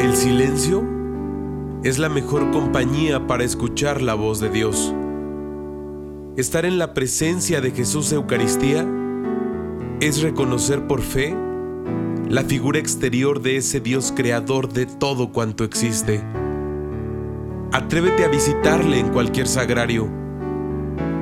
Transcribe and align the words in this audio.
El 0.00 0.16
silencio 0.16 0.82
es 1.84 1.98
la 1.98 2.08
mejor 2.08 2.50
compañía 2.52 3.26
para 3.26 3.44
escuchar 3.44 4.00
la 4.00 4.14
voz 4.14 4.40
de 4.40 4.48
Dios. 4.48 4.94
Estar 6.38 6.64
en 6.64 6.78
la 6.78 6.94
presencia 6.94 7.60
de 7.60 7.70
Jesús 7.72 8.10
Eucaristía 8.10 8.88
es 10.00 10.22
reconocer 10.22 10.86
por 10.86 11.02
fe 11.02 11.36
la 12.30 12.44
figura 12.44 12.78
exterior 12.78 13.42
de 13.42 13.58
ese 13.58 13.80
Dios 13.80 14.10
creador 14.16 14.72
de 14.72 14.86
todo 14.86 15.32
cuanto 15.32 15.64
existe. 15.64 16.22
Atrévete 17.70 18.24
a 18.24 18.28
visitarle 18.28 19.00
en 19.00 19.10
cualquier 19.10 19.48
sagrario 19.48 20.08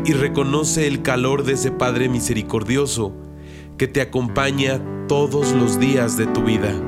y 0.04 0.12
reconoce 0.12 0.86
el 0.86 1.02
calor 1.02 1.42
de 1.42 1.54
ese 1.54 1.72
Padre 1.72 2.08
misericordioso 2.08 3.12
que 3.76 3.88
te 3.88 4.00
acompaña 4.00 4.80
todos 5.08 5.52
los 5.52 5.80
días 5.80 6.16
de 6.16 6.28
tu 6.28 6.44
vida. 6.44 6.87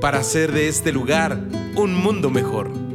para 0.00 0.18
hacer 0.18 0.52
de 0.52 0.68
este 0.68 0.92
lugar 0.92 1.38
un 1.76 1.94
mundo 1.94 2.30
mejor. 2.30 2.89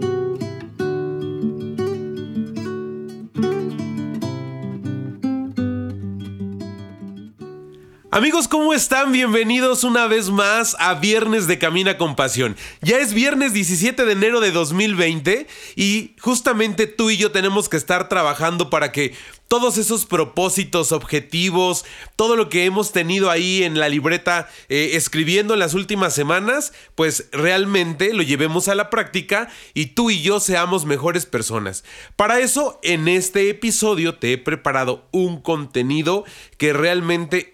Amigos, 8.15 8.47
¿cómo 8.47 8.73
están? 8.73 9.11
Bienvenidos 9.11 9.83
una 9.83 10.07
vez 10.07 10.29
más 10.29 10.77
a 10.79 10.93
Viernes 10.93 11.47
de 11.47 11.59
Camina 11.59 11.97
con 11.97 12.15
Pasión. 12.15 12.55
Ya 12.81 12.99
es 12.99 13.13
viernes 13.13 13.51
17 13.51 14.05
de 14.05 14.11
enero 14.13 14.39
de 14.39 14.53
2020 14.53 15.47
y 15.75 16.15
justamente 16.21 16.87
tú 16.87 17.09
y 17.09 17.17
yo 17.17 17.33
tenemos 17.33 17.67
que 17.67 17.75
estar 17.75 18.07
trabajando 18.07 18.69
para 18.69 18.93
que 18.93 19.13
todos 19.47 19.77
esos 19.77 20.05
propósitos, 20.05 20.91
objetivos, 20.91 21.85
todo 22.15 22.35
lo 22.35 22.49
que 22.49 22.65
hemos 22.65 22.91
tenido 22.91 23.29
ahí 23.29 23.63
en 23.63 23.79
la 23.79 23.89
libreta 23.89 24.49
eh, 24.69 24.91
escribiendo 24.93 25.53
en 25.53 25.59
las 25.59 25.73
últimas 25.73 26.13
semanas, 26.13 26.73
pues 26.95 27.29
realmente 27.31 28.13
lo 28.13 28.23
llevemos 28.23 28.67
a 28.67 28.75
la 28.75 28.89
práctica 28.89 29.49
y 29.73 29.87
tú 29.87 30.09
y 30.09 30.21
yo 30.21 30.39
seamos 30.39 30.85
mejores 30.85 31.25
personas. 31.25 31.83
Para 32.15 32.39
eso, 32.39 32.79
en 32.81 33.07
este 33.07 33.49
episodio 33.49 34.15
te 34.15 34.33
he 34.33 34.37
preparado 34.37 35.07
un 35.11 35.41
contenido 35.41 36.25
que 36.57 36.73
realmente 36.73 37.51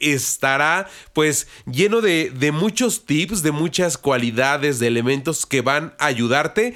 estará 0.51 0.89
pues 1.13 1.47
lleno 1.65 2.01
de, 2.01 2.29
de 2.29 2.51
muchos 2.51 3.05
tips, 3.05 3.41
de 3.41 3.51
muchas 3.51 3.97
cualidades, 3.97 4.79
de 4.79 4.87
elementos 4.87 5.45
que 5.45 5.61
van 5.61 5.93
a 5.97 6.07
ayudarte 6.07 6.75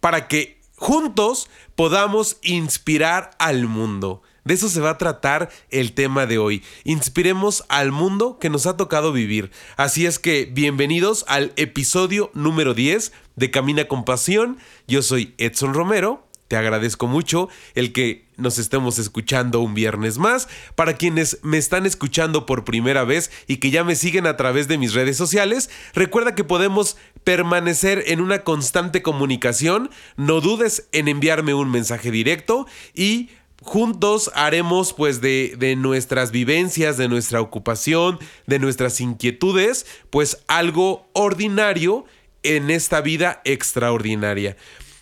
para 0.00 0.28
que 0.28 0.60
juntos 0.76 1.48
podamos 1.74 2.38
inspirar 2.42 3.30
al 3.38 3.66
mundo. 3.66 4.22
De 4.44 4.54
eso 4.54 4.68
se 4.68 4.80
va 4.80 4.90
a 4.90 4.98
tratar 4.98 5.50
el 5.70 5.92
tema 5.92 6.24
de 6.26 6.38
hoy. 6.38 6.62
Inspiremos 6.84 7.64
al 7.68 7.90
mundo 7.90 8.38
que 8.38 8.48
nos 8.48 8.66
ha 8.66 8.76
tocado 8.76 9.12
vivir. 9.12 9.50
Así 9.76 10.06
es 10.06 10.20
que 10.20 10.44
bienvenidos 10.44 11.24
al 11.26 11.52
episodio 11.56 12.30
número 12.32 12.72
10 12.72 13.12
de 13.34 13.50
Camina 13.50 13.86
con 13.86 14.04
Pasión. 14.04 14.58
Yo 14.86 15.02
soy 15.02 15.34
Edson 15.38 15.74
Romero. 15.74 16.25
Te 16.48 16.56
agradezco 16.56 17.08
mucho 17.08 17.48
el 17.74 17.92
que 17.92 18.26
nos 18.36 18.58
estemos 18.58 18.98
escuchando 18.98 19.60
un 19.60 19.74
viernes 19.74 20.18
más. 20.18 20.48
Para 20.74 20.94
quienes 20.94 21.38
me 21.42 21.58
están 21.58 21.86
escuchando 21.86 22.46
por 22.46 22.64
primera 22.64 23.04
vez 23.04 23.30
y 23.48 23.56
que 23.56 23.70
ya 23.70 23.82
me 23.82 23.96
siguen 23.96 24.26
a 24.26 24.36
través 24.36 24.68
de 24.68 24.78
mis 24.78 24.94
redes 24.94 25.16
sociales, 25.16 25.70
recuerda 25.92 26.34
que 26.34 26.44
podemos 26.44 26.96
permanecer 27.24 28.04
en 28.06 28.20
una 28.20 28.44
constante 28.44 29.02
comunicación. 29.02 29.90
No 30.16 30.40
dudes 30.40 30.86
en 30.92 31.08
enviarme 31.08 31.54
un 31.54 31.70
mensaje 31.70 32.12
directo 32.12 32.66
y 32.94 33.30
juntos 33.62 34.30
haremos 34.34 34.92
pues 34.92 35.20
de, 35.20 35.56
de, 35.58 35.74
nuestras 35.74 36.30
vivencias, 36.30 36.96
de 36.96 37.08
nuestra 37.08 37.40
ocupación, 37.40 38.20
de 38.46 38.60
nuestras 38.60 39.00
inquietudes, 39.00 39.86
pues 40.10 40.44
algo 40.46 41.08
ordinario 41.12 42.04
en 42.44 42.70
esta 42.70 43.00
vida 43.00 43.40
extraordinaria. 43.44 44.56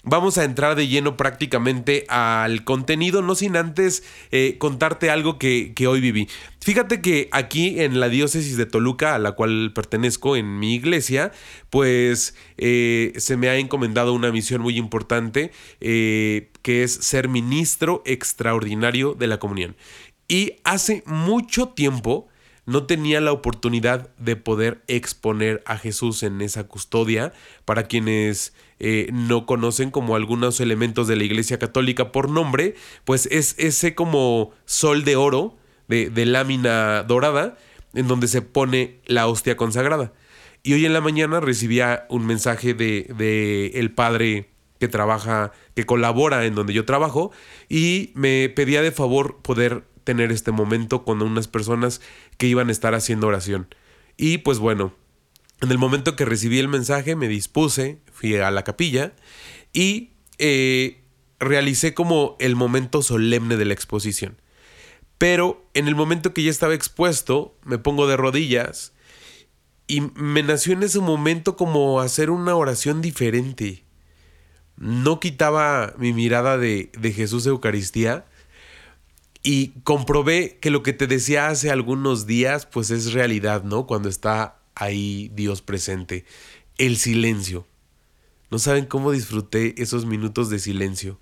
Vamos 0.06 0.36
a 0.36 0.44
entrar 0.44 0.76
de 0.76 0.86
lleno 0.86 1.16
prácticamente 1.16 2.04
al 2.08 2.64
contenido, 2.64 3.22
no 3.22 3.34
sin 3.34 3.56
antes 3.56 4.04
eh, 4.30 4.56
contarte 4.58 5.08
algo 5.08 5.38
que, 5.38 5.72
que, 5.74 5.86
hoy 5.86 6.02
viví. 6.02 6.28
Fíjate 6.60 7.00
que 7.00 7.30
aquí 7.32 7.80
en 7.80 8.00
la 8.00 8.10
diócesis 8.10 8.58
de 8.58 8.66
Toluca, 8.66 9.14
a 9.14 9.18
la 9.18 9.32
cual 9.32 9.72
pertenezco 9.74 10.36
en 10.36 10.58
mi 10.58 10.74
iglesia, 10.74 11.32
pues 11.70 12.34
eh, 12.58 13.14
se 13.16 13.38
me 13.38 13.48
ha 13.48 13.56
encomendado 13.56 14.12
una 14.12 14.30
misión 14.30 14.60
muy 14.60 14.76
importante, 14.76 15.52
eh, 15.80 16.50
que 16.60 16.82
es 16.82 16.92
ser 16.92 17.28
ministro 17.28 18.02
extraordinario 18.04 19.14
de 19.14 19.26
la 19.26 19.38
comunión. 19.38 19.74
Y 20.28 20.56
hace 20.64 21.02
mucho 21.06 21.68
tiempo 21.68 22.28
no 22.66 22.86
tenía 22.86 23.20
la 23.20 23.32
oportunidad 23.32 24.14
de 24.16 24.36
poder 24.36 24.82
exponer 24.86 25.62
a 25.66 25.76
Jesús 25.76 26.22
en 26.22 26.40
esa 26.40 26.64
custodia. 26.64 27.32
Para 27.64 27.84
quienes 27.84 28.54
eh, 28.80 29.08
no 29.12 29.46
conocen 29.46 29.90
como 29.90 30.16
algunos 30.16 30.60
elementos 30.60 31.06
de 31.06 31.16
la 31.16 31.24
Iglesia 31.24 31.58
Católica 31.58 32.12
por 32.12 32.30
nombre, 32.30 32.74
pues 33.04 33.26
es 33.30 33.54
ese 33.58 33.94
como 33.94 34.52
sol 34.64 35.04
de 35.04 35.16
oro, 35.16 35.56
de, 35.88 36.10
lámina 36.26 37.02
dorada, 37.02 37.56
en 37.92 38.08
donde 38.08 38.28
se 38.28 38.42
pone 38.42 39.00
la 39.06 39.26
hostia 39.26 39.56
consagrada. 39.56 40.12
Y 40.62 40.72
hoy 40.72 40.86
en 40.86 40.94
la 40.94 41.02
mañana 41.02 41.40
recibía 41.40 42.06
un 42.08 42.26
mensaje 42.26 42.72
de, 42.72 43.12
de 43.16 43.66
el 43.74 43.90
padre 43.92 44.48
que 44.80 44.88
trabaja, 44.88 45.52
que 45.76 45.84
colabora 45.84 46.46
en 46.46 46.54
donde 46.54 46.72
yo 46.72 46.86
trabajo, 46.86 47.30
y 47.68 48.12
me 48.14 48.48
pedía 48.48 48.80
de 48.80 48.90
favor 48.90 49.42
poder 49.42 49.84
tener 50.04 50.30
este 50.30 50.52
momento 50.52 51.04
con 51.04 51.22
unas 51.22 51.48
personas 51.48 52.00
que 52.36 52.46
iban 52.46 52.68
a 52.68 52.72
estar 52.72 52.94
haciendo 52.94 53.26
oración. 53.26 53.74
Y 54.16 54.38
pues 54.38 54.58
bueno, 54.58 54.94
en 55.60 55.70
el 55.70 55.78
momento 55.78 56.16
que 56.16 56.24
recibí 56.24 56.58
el 56.58 56.68
mensaje 56.68 57.16
me 57.16 57.28
dispuse, 57.28 57.98
fui 58.12 58.36
a 58.36 58.50
la 58.50 58.64
capilla 58.64 59.12
y 59.72 60.10
eh, 60.38 61.02
realicé 61.40 61.94
como 61.94 62.36
el 62.38 62.56
momento 62.56 63.02
solemne 63.02 63.56
de 63.56 63.64
la 63.64 63.74
exposición. 63.74 64.40
Pero 65.18 65.64
en 65.74 65.88
el 65.88 65.94
momento 65.94 66.34
que 66.34 66.42
ya 66.42 66.50
estaba 66.50 66.74
expuesto, 66.74 67.56
me 67.64 67.78
pongo 67.78 68.06
de 68.06 68.16
rodillas 68.16 68.92
y 69.86 70.00
me 70.00 70.42
nació 70.42 70.72
en 70.72 70.82
ese 70.82 71.00
momento 71.00 71.56
como 71.56 72.00
hacer 72.00 72.30
una 72.30 72.56
oración 72.56 73.00
diferente. 73.00 73.84
No 74.76 75.20
quitaba 75.20 75.94
mi 75.98 76.12
mirada 76.12 76.58
de, 76.58 76.90
de 76.98 77.12
Jesús 77.12 77.46
Eucaristía, 77.46 78.26
y 79.46 79.74
comprobé 79.84 80.58
que 80.58 80.70
lo 80.70 80.82
que 80.82 80.94
te 80.94 81.06
decía 81.06 81.48
hace 81.48 81.70
algunos 81.70 82.26
días, 82.26 82.64
pues 82.64 82.90
es 82.90 83.12
realidad, 83.12 83.62
¿no? 83.62 83.86
Cuando 83.86 84.08
está 84.08 84.58
ahí 84.74 85.30
Dios 85.34 85.60
presente. 85.60 86.24
El 86.78 86.96
silencio. 86.96 87.66
No 88.50 88.58
saben 88.58 88.86
cómo 88.86 89.12
disfruté 89.12 89.80
esos 89.82 90.06
minutos 90.06 90.48
de 90.48 90.58
silencio. 90.58 91.20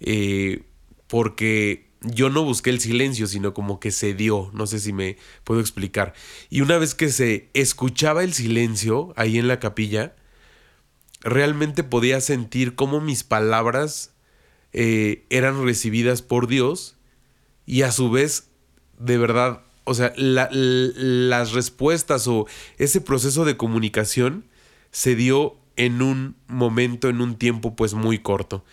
Eh, 0.00 0.64
porque 1.06 1.86
yo 2.00 2.28
no 2.28 2.42
busqué 2.42 2.70
el 2.70 2.80
silencio, 2.80 3.28
sino 3.28 3.54
como 3.54 3.78
que 3.78 3.92
se 3.92 4.14
dio. 4.14 4.50
No 4.52 4.66
sé 4.66 4.80
si 4.80 4.92
me 4.92 5.16
puedo 5.44 5.60
explicar. 5.60 6.12
Y 6.50 6.60
una 6.60 6.76
vez 6.78 6.96
que 6.96 7.08
se 7.08 7.50
escuchaba 7.54 8.24
el 8.24 8.34
silencio 8.34 9.14
ahí 9.14 9.38
en 9.38 9.46
la 9.46 9.60
capilla, 9.60 10.16
realmente 11.20 11.84
podía 11.84 12.20
sentir 12.20 12.74
cómo 12.74 13.00
mis 13.00 13.22
palabras 13.22 14.12
eh, 14.72 15.24
eran 15.30 15.64
recibidas 15.64 16.20
por 16.20 16.48
Dios 16.48 16.93
y 17.66 17.82
a 17.82 17.92
su 17.92 18.10
vez, 18.10 18.48
de 18.98 19.18
verdad, 19.18 19.62
o 19.84 19.94
sea, 19.94 20.12
las 20.16 21.52
respuestas 21.52 22.26
o 22.26 22.46
ese 22.78 23.00
proceso 23.00 23.44
de 23.44 23.56
comunicación 23.56 24.44
se 24.90 25.14
dio 25.14 25.56
en 25.76 26.02
un 26.02 26.36
momento, 26.46 27.08
en 27.08 27.20
un 27.20 27.36
tiempo 27.36 27.76
pues 27.76 27.94
muy 27.94 28.18
corto. 28.18 28.64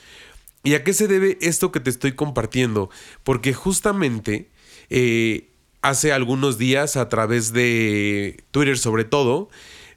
¿Y 0.64 0.76
a 0.76 0.84
qué 0.84 0.94
se 0.94 1.08
debe 1.08 1.38
esto 1.42 1.72
que 1.72 1.80
te 1.80 1.90
estoy 1.90 2.14
compartiendo? 2.14 2.90
Porque 3.24 3.54
justamente 3.54 4.50
eh, 4.90 5.50
hace 5.82 6.14
algunos 6.14 6.58
días 6.58 6.98
a 6.98 7.10
través 7.10 7.52
de 7.52 8.44
Twitter 8.52 8.78
sobre 8.78 9.04
todo, 9.04 9.50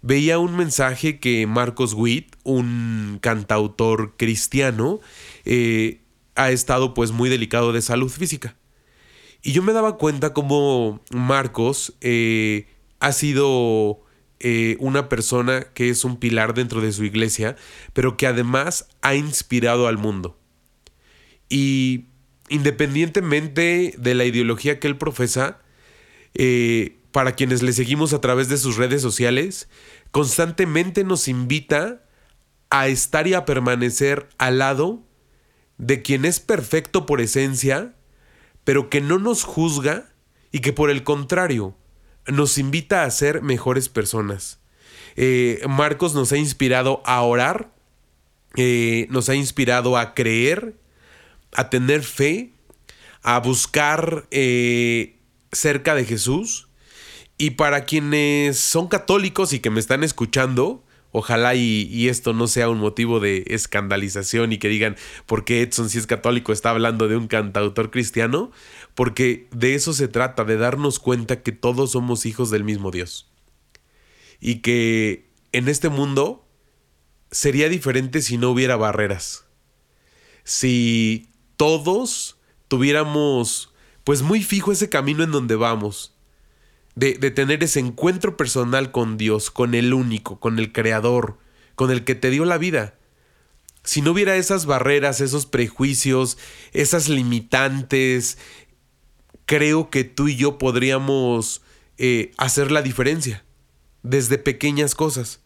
veía 0.02 0.38
un 0.38 0.56
mensaje 0.56 1.20
que 1.20 1.46
Marcos 1.46 1.94
Witt, 1.94 2.36
un 2.42 3.18
cantautor 3.20 4.14
cristiano, 4.16 5.00
eh, 5.44 6.00
ha 6.34 6.50
estado 6.50 6.94
pues 6.94 7.12
muy 7.12 7.28
delicado 7.28 7.72
de 7.72 7.82
salud 7.82 8.10
física. 8.10 8.56
Y 9.46 9.52
yo 9.52 9.62
me 9.62 9.74
daba 9.74 9.98
cuenta 9.98 10.32
como 10.32 11.02
Marcos 11.10 11.92
eh, 12.00 12.66
ha 12.98 13.12
sido 13.12 14.02
eh, 14.40 14.78
una 14.80 15.10
persona 15.10 15.64
que 15.74 15.90
es 15.90 16.02
un 16.02 16.16
pilar 16.16 16.54
dentro 16.54 16.80
de 16.80 16.92
su 16.92 17.04
iglesia, 17.04 17.54
pero 17.92 18.16
que 18.16 18.26
además 18.26 18.88
ha 19.02 19.14
inspirado 19.14 19.86
al 19.86 19.98
mundo. 19.98 20.38
Y 21.50 22.06
independientemente 22.48 23.94
de 23.98 24.14
la 24.14 24.24
ideología 24.24 24.80
que 24.80 24.88
él 24.88 24.96
profesa, 24.96 25.60
eh, 26.32 26.96
para 27.12 27.32
quienes 27.32 27.62
le 27.62 27.74
seguimos 27.74 28.14
a 28.14 28.22
través 28.22 28.48
de 28.48 28.56
sus 28.56 28.78
redes 28.78 29.02
sociales, 29.02 29.68
constantemente 30.10 31.04
nos 31.04 31.28
invita 31.28 32.02
a 32.70 32.88
estar 32.88 33.28
y 33.28 33.34
a 33.34 33.44
permanecer 33.44 34.26
al 34.38 34.56
lado 34.56 35.02
de 35.76 36.00
quien 36.00 36.24
es 36.24 36.40
perfecto 36.40 37.04
por 37.04 37.20
esencia, 37.20 37.94
pero 38.64 38.90
que 38.90 39.00
no 39.00 39.18
nos 39.18 39.44
juzga 39.44 40.10
y 40.50 40.60
que 40.60 40.72
por 40.72 40.90
el 40.90 41.04
contrario 41.04 41.76
nos 42.26 42.58
invita 42.58 43.04
a 43.04 43.10
ser 43.10 43.42
mejores 43.42 43.88
personas. 43.88 44.60
Eh, 45.16 45.62
Marcos 45.68 46.14
nos 46.14 46.32
ha 46.32 46.36
inspirado 46.36 47.02
a 47.04 47.22
orar, 47.22 47.70
eh, 48.56 49.06
nos 49.10 49.28
ha 49.28 49.34
inspirado 49.34 49.96
a 49.96 50.14
creer, 50.14 50.76
a 51.52 51.70
tener 51.70 52.02
fe, 52.02 52.52
a 53.22 53.38
buscar 53.40 54.26
eh, 54.30 55.18
cerca 55.52 55.94
de 55.94 56.04
Jesús. 56.04 56.68
Y 57.36 57.50
para 57.50 57.84
quienes 57.84 58.58
son 58.58 58.86
católicos 58.86 59.52
y 59.52 59.58
que 59.58 59.70
me 59.70 59.80
están 59.80 60.04
escuchando, 60.04 60.83
ojalá 61.16 61.54
y, 61.54 62.08
esto 62.08 62.32
no 62.32 62.48
sea 62.48 62.68
un 62.68 62.78
motivo 62.78 63.20
de 63.20 63.44
escandalización 63.46 64.52
y 64.52 64.58
que 64.58 64.68
digan, 64.68 64.96
¿por 65.26 65.44
qué 65.44 65.62
Edson 65.62 65.88
si 65.88 65.98
es 65.98 66.08
católico 66.08 66.52
está 66.52 66.70
hablando 66.70 67.06
de 67.06 67.16
un 67.16 67.28
cantautor 67.28 67.92
cristiano? 67.92 68.50
Porque 68.96 69.46
de 69.52 69.76
eso 69.76 69.92
se 69.92 70.08
trata, 70.08 70.44
de 70.44 70.56
darnos 70.56 70.98
cuenta 70.98 71.40
que 71.40 71.52
todos 71.52 71.92
somos 71.92 72.26
hijos 72.26 72.50
del 72.50 72.64
mismo 72.64 72.90
Dios. 72.90 73.30
Y 74.40 74.56
que 74.56 75.30
en 75.52 75.68
este 75.68 75.88
mundo 75.88 76.48
sería 77.30 77.68
diferente 77.68 78.20
si 78.20 78.36
no 78.36 78.50
hubiera 78.50 78.74
barreras. 78.74 79.44
Si 80.42 81.30
todos 81.56 82.38
tuviéramos 82.66 83.72
pues 84.02 84.22
muy 84.22 84.42
fijo 84.42 84.72
ese 84.72 84.88
camino 84.88 85.22
en 85.22 85.30
donde 85.30 85.54
vamos, 85.54 86.13
de, 86.94 87.14
tener 87.30 87.62
ese 87.64 87.80
encuentro 87.80 88.36
personal 88.36 88.92
con 88.92 89.16
Dios, 89.16 89.50
con 89.50 89.74
el 89.74 89.92
único, 89.94 90.38
con 90.38 90.58
el 90.58 90.72
Creador, 90.72 91.38
con 91.74 91.90
el 91.90 92.04
que 92.04 92.14
te 92.14 92.30
dio 92.30 92.44
la 92.44 92.58
vida. 92.58 92.94
Si 93.82 94.00
no 94.00 94.12
hubiera 94.12 94.36
esas 94.36 94.66
barreras, 94.66 95.20
esos 95.20 95.46
prejuicios, 95.46 96.38
esas 96.72 97.08
limitantes, 97.08 98.38
creo 99.44 99.90
que 99.90 100.04
tú 100.04 100.28
y 100.28 100.36
yo 100.36 100.56
podríamos 100.58 101.62
eh, 101.98 102.32
hacer 102.38 102.70
la 102.70 102.82
diferencia 102.82 103.44
desde 104.02 104.38
pequeñas 104.38 104.94
cosas. 104.94 105.40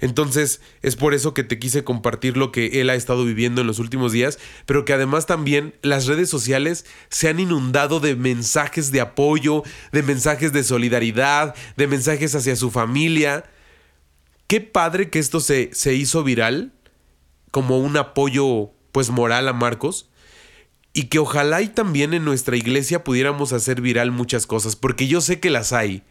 Entonces 0.00 0.60
es 0.82 0.96
por 0.96 1.12
eso 1.12 1.34
que 1.34 1.42
te 1.42 1.58
quise 1.58 1.82
compartir 1.82 2.36
lo 2.36 2.52
que 2.52 2.80
él 2.80 2.90
ha 2.90 2.94
estado 2.94 3.24
viviendo 3.24 3.60
en 3.60 3.66
los 3.66 3.78
últimos 3.78 4.12
días, 4.12 4.38
pero 4.64 4.84
que 4.84 4.92
además 4.92 5.26
también 5.26 5.74
las 5.82 6.06
redes 6.06 6.30
sociales 6.30 6.86
se 7.08 7.28
han 7.28 7.40
inundado 7.40 7.98
de 7.98 8.14
mensajes 8.14 8.92
de 8.92 9.00
apoyo, 9.00 9.64
de 9.90 10.02
mensajes 10.02 10.52
de 10.52 10.62
solidaridad, 10.62 11.54
de 11.76 11.86
mensajes 11.88 12.34
hacia 12.34 12.54
su 12.54 12.70
familia. 12.70 13.44
Qué 14.46 14.60
padre 14.60 15.10
que 15.10 15.18
esto 15.18 15.40
se, 15.40 15.70
se 15.72 15.94
hizo 15.94 16.22
viral 16.22 16.72
como 17.50 17.78
un 17.78 17.96
apoyo 17.96 18.70
pues 18.92 19.10
moral 19.10 19.48
a 19.48 19.52
Marcos 19.52 20.10
y 20.92 21.04
que 21.04 21.18
ojalá 21.18 21.60
y 21.62 21.68
también 21.68 22.14
en 22.14 22.24
nuestra 22.24 22.56
iglesia 22.56 23.04
pudiéramos 23.04 23.52
hacer 23.52 23.80
viral 23.80 24.10
muchas 24.10 24.46
cosas, 24.46 24.74
porque 24.74 25.06
yo 25.06 25.20
sé 25.20 25.38
que 25.38 25.50
las 25.50 25.72
hay, 25.72 26.02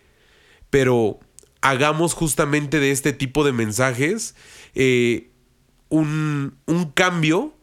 pero 0.69 1.19
hagamos 1.61 2.13
justamente 2.13 2.79
de 2.79 2.91
este 2.91 3.13
tipo 3.13 3.43
de 3.43 3.51
mensajes 3.51 4.35
eh, 4.75 5.31
un, 5.89 6.57
un 6.65 6.91
cambio 6.91 7.57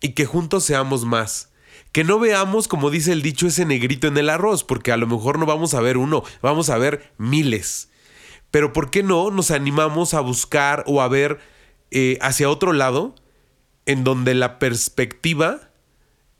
y 0.00 0.10
que 0.10 0.26
juntos 0.26 0.64
seamos 0.64 1.04
más. 1.04 1.52
Que 1.92 2.04
no 2.04 2.18
veamos, 2.18 2.68
como 2.68 2.90
dice 2.90 3.12
el 3.12 3.22
dicho, 3.22 3.46
ese 3.46 3.64
negrito 3.64 4.06
en 4.06 4.18
el 4.18 4.28
arroz, 4.28 4.64
porque 4.64 4.92
a 4.92 4.96
lo 4.96 5.06
mejor 5.06 5.38
no 5.38 5.46
vamos 5.46 5.74
a 5.74 5.80
ver 5.80 5.96
uno, 5.96 6.22
vamos 6.42 6.68
a 6.68 6.78
ver 6.78 7.12
miles. 7.16 7.90
Pero 8.50 8.72
¿por 8.72 8.90
qué 8.90 9.02
no 9.02 9.30
nos 9.30 9.50
animamos 9.50 10.14
a 10.14 10.20
buscar 10.20 10.84
o 10.86 11.00
a 11.00 11.08
ver 11.08 11.38
eh, 11.90 12.18
hacia 12.20 12.50
otro 12.50 12.72
lado, 12.72 13.14
en 13.86 14.04
donde 14.04 14.34
la 14.34 14.58
perspectiva 14.58 15.70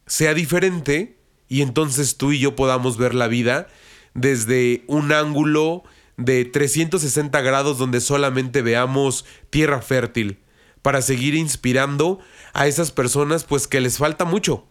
sea 0.06 0.34
diferente 0.34 1.18
y 1.48 1.62
entonces 1.62 2.16
tú 2.16 2.32
y 2.32 2.38
yo 2.38 2.56
podamos 2.56 2.96
ver 2.96 3.14
la 3.14 3.28
vida 3.28 3.68
desde 4.14 4.84
un 4.86 5.12
ángulo 5.12 5.84
de 6.16 6.44
360 6.44 7.40
grados 7.40 7.78
donde 7.78 8.00
solamente 8.00 8.62
veamos 8.62 9.24
tierra 9.50 9.82
fértil, 9.82 10.40
para 10.82 11.02
seguir 11.02 11.34
inspirando 11.34 12.20
a 12.52 12.66
esas 12.66 12.92
personas 12.92 13.44
pues 13.44 13.66
que 13.66 13.80
les 13.80 13.98
falta 13.98 14.24
mucho. 14.24 14.66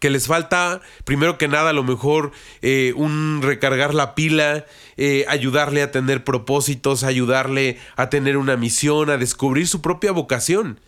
Que 0.00 0.10
les 0.10 0.26
falta, 0.26 0.80
primero 1.04 1.38
que 1.38 1.48
nada, 1.48 1.70
a 1.70 1.72
lo 1.72 1.84
mejor 1.84 2.32
eh, 2.62 2.92
un 2.96 3.40
recargar 3.42 3.94
la 3.94 4.14
pila, 4.14 4.64
eh, 4.96 5.24
ayudarle 5.28 5.82
a 5.82 5.90
tener 5.90 6.24
propósitos, 6.24 7.04
ayudarle 7.04 7.78
a 7.96 8.10
tener 8.10 8.36
una 8.36 8.56
misión, 8.56 9.10
a 9.10 9.18
descubrir 9.18 9.68
su 9.68 9.82
propia 9.82 10.12
vocación. 10.12 10.80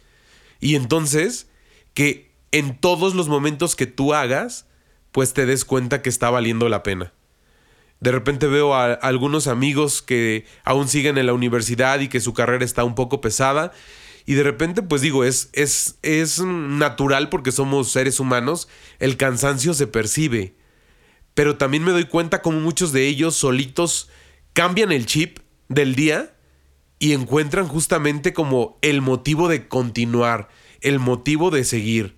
Y 0.60 0.74
entonces, 0.74 1.48
que 1.94 2.32
en 2.50 2.78
todos 2.78 3.14
los 3.14 3.28
momentos 3.28 3.76
que 3.76 3.86
tú 3.86 4.12
hagas, 4.14 4.66
pues 5.12 5.34
te 5.34 5.46
des 5.46 5.64
cuenta 5.64 6.02
que 6.02 6.08
está 6.08 6.30
valiendo 6.30 6.68
la 6.68 6.82
pena. 6.82 7.12
De 8.00 8.12
repente 8.12 8.46
veo 8.46 8.74
a, 8.74 8.92
algunos 8.92 9.46
amigos 9.46 10.02
que 10.02 10.44
aún 10.64 10.88
siguen 10.88 11.18
en 11.18 11.26
la 11.26 11.32
universidad 11.32 12.00
y 12.00 12.08
que 12.08 12.20
su 12.20 12.34
carrera 12.34 12.64
está 12.64 12.84
un 12.84 12.94
poco 12.94 13.20
pesada. 13.20 13.72
Y 14.26 14.34
de 14.34 14.42
repente, 14.42 14.82
pues 14.82 15.02
digo, 15.02 15.24
es, 15.24 15.50
es, 15.52 15.98
es 16.02 16.40
natural 16.40 17.28
porque 17.28 17.52
somos 17.52 17.92
seres 17.92 18.20
humanos, 18.20 18.68
el 18.98 19.16
cansancio 19.16 19.72
se 19.72 19.86
percibe. 19.86 20.56
Pero 21.34 21.56
también 21.56 21.84
me 21.84 21.92
doy 21.92 22.06
cuenta 22.06 22.42
como 22.42 22.60
muchos 22.60 22.92
de 22.92 23.06
ellos 23.06 23.36
solitos 23.36 24.08
cambian 24.52 24.90
el 24.90 25.06
chip 25.06 25.38
del 25.68 25.94
día 25.94 26.34
y 26.98 27.12
encuentran 27.12 27.68
justamente 27.68 28.32
como 28.32 28.78
el 28.82 29.02
motivo 29.02 29.48
de 29.48 29.68
continuar, 29.68 30.48
el 30.80 30.98
motivo 30.98 31.50
de 31.50 31.64
seguir. 31.64 32.16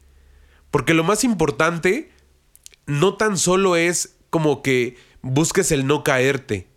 Porque 0.71 0.95
lo 0.95 1.05
más 1.05 1.25
importante 1.25 2.11
no 2.87 3.15
tan 3.15 3.39
solo 3.39 3.77
es 3.77 4.17
como 4.31 4.63
que 4.63 4.97
busques 5.23 5.73
el 5.73 5.87
no 5.87 6.05
caerte. 6.05 6.69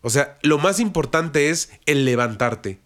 O 0.00 0.10
sea, 0.10 0.38
lo 0.42 0.58
más 0.58 0.80
importante 0.80 1.50
es 1.50 1.70
el 1.86 2.04
levantarte. 2.04 2.78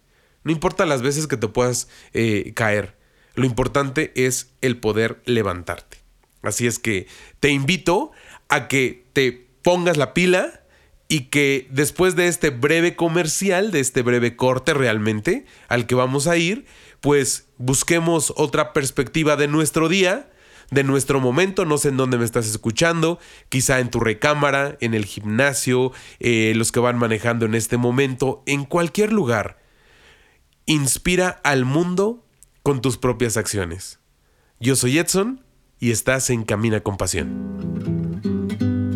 No 0.44 0.52
importa 0.52 0.86
las 0.86 1.02
veces 1.02 1.26
que 1.26 1.36
te 1.36 1.48
puedas 1.48 1.88
eh, 2.12 2.52
caer. 2.54 2.96
Lo 3.34 3.44
importante 3.44 4.12
es 4.14 4.50
el 4.60 4.78
poder 4.78 5.20
levantarte. 5.24 5.98
Así 6.42 6.66
es 6.66 6.78
que 6.78 7.06
te 7.40 7.50
invito 7.50 8.12
a 8.48 8.68
que 8.68 9.04
te 9.12 9.48
pongas 9.62 9.96
la 9.96 10.14
pila 10.14 10.62
y 11.08 11.22
que 11.26 11.66
después 11.70 12.16
de 12.16 12.28
este 12.28 12.50
breve 12.50 12.94
comercial, 12.94 13.70
de 13.70 13.80
este 13.80 14.02
breve 14.02 14.36
corte 14.36 14.74
realmente 14.74 15.46
al 15.68 15.86
que 15.86 15.94
vamos 15.94 16.26
a 16.26 16.36
ir, 16.36 16.66
pues 17.00 17.46
busquemos 17.56 18.32
otra 18.36 18.72
perspectiva 18.72 19.36
de 19.36 19.48
nuestro 19.48 19.88
día 19.88 20.30
de 20.70 20.84
nuestro 20.84 21.20
momento. 21.20 21.64
No 21.64 21.78
sé 21.78 21.88
en 21.88 21.96
dónde 21.96 22.18
me 22.18 22.24
estás 22.24 22.46
escuchando, 22.46 23.18
quizá 23.48 23.80
en 23.80 23.90
tu 23.90 24.00
recámara, 24.00 24.76
en 24.80 24.94
el 24.94 25.04
gimnasio, 25.04 25.92
eh, 26.20 26.52
los 26.56 26.72
que 26.72 26.80
van 26.80 26.98
manejando 26.98 27.46
en 27.46 27.54
este 27.54 27.76
momento, 27.76 28.42
en 28.46 28.64
cualquier 28.64 29.12
lugar. 29.12 29.58
Inspira 30.66 31.40
al 31.44 31.64
mundo 31.64 32.24
con 32.62 32.80
tus 32.80 32.98
propias 32.98 33.36
acciones. 33.36 34.00
Yo 34.60 34.76
soy 34.76 34.98
Edson 34.98 35.44
y 35.78 35.90
estás 35.90 36.30
en 36.30 36.44
Camina 36.44 36.80
con 36.80 36.96
Pasión. 36.96 37.78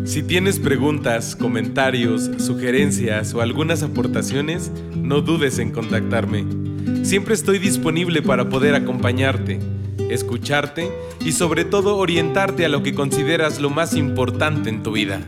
Si 0.05 0.21
tienes 0.21 0.59
preguntas, 0.59 1.35
comentarios, 1.35 2.29
sugerencias 2.37 3.33
o 3.33 3.41
algunas 3.41 3.83
aportaciones, 3.83 4.69
no 4.95 5.21
dudes 5.21 5.59
en 5.59 5.71
contactarme. 5.71 6.45
Siempre 7.05 7.33
estoy 7.33 7.57
disponible 7.57 8.21
para 8.21 8.49
poder 8.49 8.75
acompañarte 8.75 9.59
escucharte 10.09 10.91
y 11.19 11.31
sobre 11.31 11.65
todo 11.65 11.97
orientarte 11.97 12.65
a 12.65 12.69
lo 12.69 12.83
que 12.83 12.93
consideras 12.93 13.59
lo 13.59 13.69
más 13.69 13.95
importante 13.95 14.69
en 14.69 14.83
tu 14.83 14.93
vida. 14.93 15.27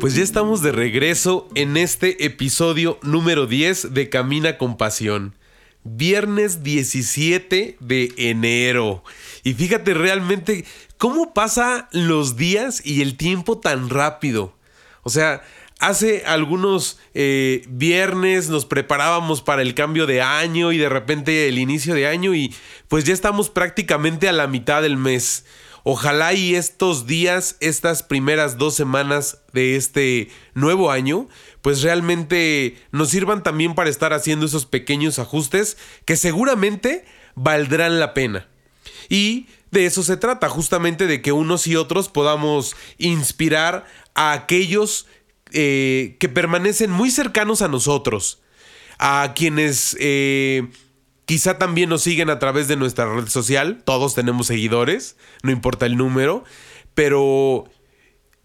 Pues 0.00 0.14
ya 0.14 0.22
estamos 0.22 0.62
de 0.62 0.72
regreso 0.72 1.48
en 1.54 1.76
este 1.76 2.24
episodio 2.24 2.98
número 3.02 3.46
10 3.46 3.92
de 3.94 4.08
Camina 4.08 4.56
con 4.56 4.76
Pasión. 4.76 5.34
viernes 5.84 6.62
17 6.62 7.78
de 7.80 8.12
enero. 8.16 9.02
Y 9.42 9.54
fíjate 9.54 9.94
realmente 9.94 10.64
cómo 10.98 11.34
pasan 11.34 11.88
los 11.92 12.36
días 12.36 12.80
y 12.84 13.02
el 13.02 13.16
tiempo 13.16 13.58
tan 13.58 13.90
rápido. 13.90 14.54
O 15.02 15.10
sea, 15.10 15.42
hace 15.78 16.24
algunos 16.26 16.98
eh, 17.14 17.62
viernes 17.68 18.48
nos 18.48 18.66
preparábamos 18.66 19.42
para 19.42 19.62
el 19.62 19.74
cambio 19.74 20.06
de 20.06 20.22
año 20.22 20.72
y 20.72 20.78
de 20.78 20.88
repente 20.88 21.48
el 21.48 21.58
inicio 21.58 21.94
de 21.94 22.06
año 22.06 22.34
y 22.34 22.54
pues 22.88 23.04
ya 23.04 23.14
estamos 23.14 23.50
prácticamente 23.50 24.28
a 24.28 24.32
la 24.32 24.46
mitad 24.46 24.82
del 24.82 24.96
mes. 24.96 25.44
Ojalá 25.84 26.34
y 26.34 26.54
estos 26.54 27.06
días, 27.06 27.56
estas 27.60 28.02
primeras 28.02 28.58
dos 28.58 28.74
semanas 28.74 29.38
de 29.52 29.76
este 29.76 30.28
nuevo 30.52 30.90
año, 30.90 31.28
pues 31.62 31.82
realmente 31.82 32.76
nos 32.90 33.10
sirvan 33.10 33.42
también 33.42 33.74
para 33.74 33.88
estar 33.88 34.12
haciendo 34.12 34.44
esos 34.44 34.66
pequeños 34.66 35.18
ajustes 35.18 35.78
que 36.04 36.16
seguramente 36.16 37.06
valdrán 37.36 38.00
la 38.00 38.12
pena. 38.12 38.48
Y 39.08 39.46
de 39.70 39.86
eso 39.86 40.02
se 40.02 40.16
trata, 40.16 40.48
justamente 40.48 41.06
de 41.06 41.22
que 41.22 41.32
unos 41.32 41.66
y 41.66 41.76
otros 41.76 42.08
podamos 42.08 42.76
inspirar 42.98 43.86
a 44.14 44.32
aquellos 44.32 45.06
eh, 45.52 46.16
que 46.18 46.28
permanecen 46.28 46.90
muy 46.90 47.10
cercanos 47.10 47.62
a 47.62 47.68
nosotros, 47.68 48.40
a 48.98 49.32
quienes 49.34 49.96
eh, 50.00 50.68
quizá 51.24 51.58
también 51.58 51.90
nos 51.90 52.02
siguen 52.02 52.30
a 52.30 52.38
través 52.38 52.68
de 52.68 52.76
nuestra 52.76 53.12
red 53.12 53.28
social, 53.28 53.82
todos 53.84 54.14
tenemos 54.14 54.46
seguidores, 54.46 55.16
no 55.42 55.50
importa 55.50 55.86
el 55.86 55.96
número, 55.96 56.44
pero 56.94 57.64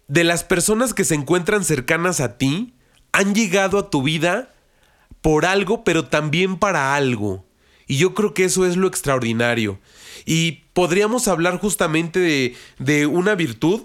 de 0.08 0.24
las 0.24 0.44
personas 0.44 0.94
que 0.94 1.06
se 1.06 1.16
encuentran 1.16 1.64
cercanas 1.64 2.20
a 2.20 2.38
ti, 2.38 2.74
han 3.12 3.34
llegado 3.34 3.78
a 3.78 3.90
tu 3.90 4.04
vida 4.04 4.54
por 5.22 5.46
algo, 5.46 5.84
pero 5.84 6.06
también 6.06 6.58
para 6.58 6.96
algo. 6.96 7.46
Y 7.88 7.98
yo 7.98 8.14
creo 8.14 8.34
que 8.34 8.46
eso 8.46 8.66
es 8.66 8.76
lo 8.76 8.88
extraordinario. 8.88 9.80
Y 10.26 10.64
podríamos 10.74 11.28
hablar 11.28 11.60
justamente 11.60 12.20
de, 12.20 12.56
de 12.80 13.06
una 13.06 13.36
virtud 13.36 13.84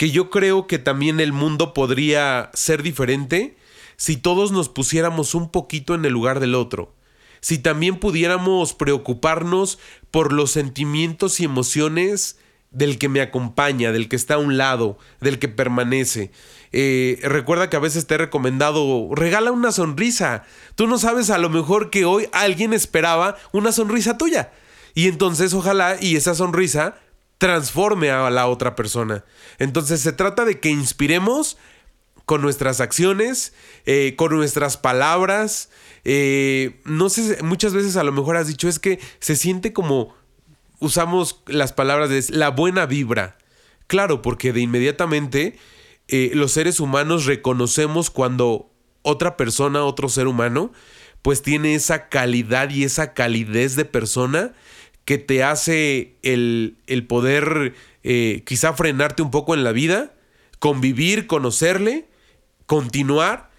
que 0.00 0.10
yo 0.10 0.30
creo 0.30 0.66
que 0.66 0.78
también 0.78 1.20
el 1.20 1.34
mundo 1.34 1.74
podría 1.74 2.50
ser 2.54 2.82
diferente 2.82 3.58
si 3.98 4.16
todos 4.16 4.50
nos 4.50 4.70
pusiéramos 4.70 5.34
un 5.34 5.50
poquito 5.50 5.94
en 5.94 6.06
el 6.06 6.14
lugar 6.14 6.40
del 6.40 6.54
otro. 6.54 6.94
Si 7.42 7.58
también 7.58 7.98
pudiéramos 7.98 8.72
preocuparnos 8.72 9.78
por 10.10 10.32
los 10.32 10.52
sentimientos 10.52 11.38
y 11.38 11.44
emociones 11.44 12.38
del 12.70 12.96
que 12.96 13.10
me 13.10 13.20
acompaña, 13.20 13.92
del 13.92 14.08
que 14.08 14.16
está 14.16 14.36
a 14.36 14.38
un 14.38 14.56
lado, 14.56 14.96
del 15.20 15.38
que 15.38 15.48
permanece. 15.48 16.30
Eh, 16.72 17.18
recuerda 17.22 17.68
que 17.68 17.76
a 17.76 17.80
veces 17.80 18.06
te 18.06 18.14
he 18.14 18.16
recomendado, 18.16 19.10
regala 19.14 19.52
una 19.52 19.70
sonrisa. 19.70 20.44
Tú 20.76 20.86
no 20.86 20.96
sabes 20.96 21.28
a 21.28 21.36
lo 21.36 21.50
mejor 21.50 21.90
que 21.90 22.06
hoy 22.06 22.26
alguien 22.32 22.72
esperaba 22.72 23.36
una 23.52 23.70
sonrisa 23.70 24.16
tuya. 24.16 24.50
Y 24.94 25.08
entonces 25.08 25.52
ojalá 25.52 25.98
y 26.00 26.16
esa 26.16 26.34
sonrisa 26.34 26.96
transforme 27.40 28.10
a 28.10 28.28
la 28.28 28.46
otra 28.48 28.76
persona. 28.76 29.24
Entonces 29.58 30.02
se 30.02 30.12
trata 30.12 30.44
de 30.44 30.60
que 30.60 30.68
inspiremos 30.68 31.56
con 32.26 32.42
nuestras 32.42 32.82
acciones, 32.82 33.54
eh, 33.86 34.14
con 34.14 34.36
nuestras 34.36 34.76
palabras. 34.76 35.70
Eh, 36.04 36.82
no 36.84 37.08
sé, 37.08 37.42
muchas 37.42 37.72
veces 37.72 37.96
a 37.96 38.04
lo 38.04 38.12
mejor 38.12 38.36
has 38.36 38.46
dicho 38.46 38.68
es 38.68 38.78
que 38.78 39.00
se 39.20 39.36
siente 39.36 39.72
como 39.72 40.14
usamos 40.80 41.42
las 41.46 41.72
palabras 41.72 42.10
de 42.10 42.22
la 42.28 42.50
buena 42.50 42.84
vibra. 42.84 43.38
Claro, 43.86 44.20
porque 44.20 44.52
de 44.52 44.60
inmediatamente 44.60 45.58
eh, 46.08 46.32
los 46.34 46.52
seres 46.52 46.78
humanos 46.78 47.24
reconocemos 47.24 48.10
cuando 48.10 48.70
otra 49.00 49.38
persona, 49.38 49.82
otro 49.82 50.10
ser 50.10 50.26
humano, 50.26 50.72
pues 51.22 51.40
tiene 51.40 51.74
esa 51.74 52.10
calidad 52.10 52.68
y 52.68 52.84
esa 52.84 53.14
calidez 53.14 53.76
de 53.76 53.86
persona 53.86 54.52
que 55.04 55.18
te 55.18 55.42
hace 55.42 56.16
el, 56.22 56.76
el 56.86 57.06
poder 57.06 57.74
eh, 58.02 58.42
quizá 58.46 58.72
frenarte 58.72 59.22
un 59.22 59.30
poco 59.30 59.54
en 59.54 59.64
la 59.64 59.72
vida, 59.72 60.14
convivir, 60.58 61.26
conocerle, 61.26 62.08
continuar 62.66 63.50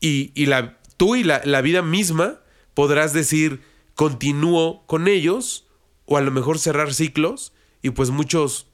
y, 0.00 0.32
y 0.34 0.46
la, 0.46 0.78
tú 0.96 1.16
y 1.16 1.24
la, 1.24 1.40
la 1.44 1.60
vida 1.60 1.82
misma 1.82 2.40
podrás 2.74 3.12
decir, 3.12 3.62
continúo 3.94 4.84
con 4.86 5.08
ellos 5.08 5.66
o 6.06 6.16
a 6.16 6.20
lo 6.20 6.30
mejor 6.30 6.58
cerrar 6.58 6.92
ciclos 6.92 7.52
y 7.82 7.90
pues 7.90 8.10
muchos 8.10 8.68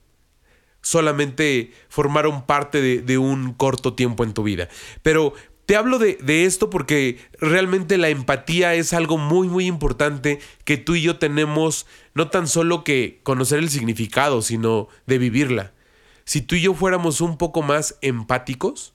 solamente 0.82 1.72
formaron 1.88 2.46
parte 2.46 2.80
de, 2.80 3.02
de, 3.02 3.18
un 3.18 3.52
corto 3.52 3.94
tiempo 3.94 4.24
en 4.24 4.32
tu 4.32 4.42
vida. 4.42 4.68
Pero 5.02 5.34
te 5.70 5.76
hablo 5.76 6.00
de, 6.00 6.44
esto 6.46 6.68
porque 6.68 7.20
realmente 7.38 7.96
la 7.96 8.08
empatía 8.08 8.74
es 8.74 8.92
algo 8.92 9.18
muy 9.18 9.46
muy 9.46 9.66
importante 9.66 10.40
que 10.64 10.78
tú 10.78 10.96
y 10.96 11.02
yo 11.02 11.20
tenemos 11.20 11.86
no 12.12 12.28
tan 12.28 12.48
solo 12.48 12.82
que 12.82 13.20
conocer 13.22 13.60
el 13.60 13.70
significado, 13.70 14.42
sino 14.42 14.88
de 15.06 15.18
vivirla. 15.18 15.72
Si 16.24 16.40
tú 16.40 16.56
y 16.56 16.62
yo 16.62 16.74
fuéramos 16.74 17.20
un 17.20 17.38
poco 17.38 17.62
más 17.62 17.96
empáticos, 18.00 18.94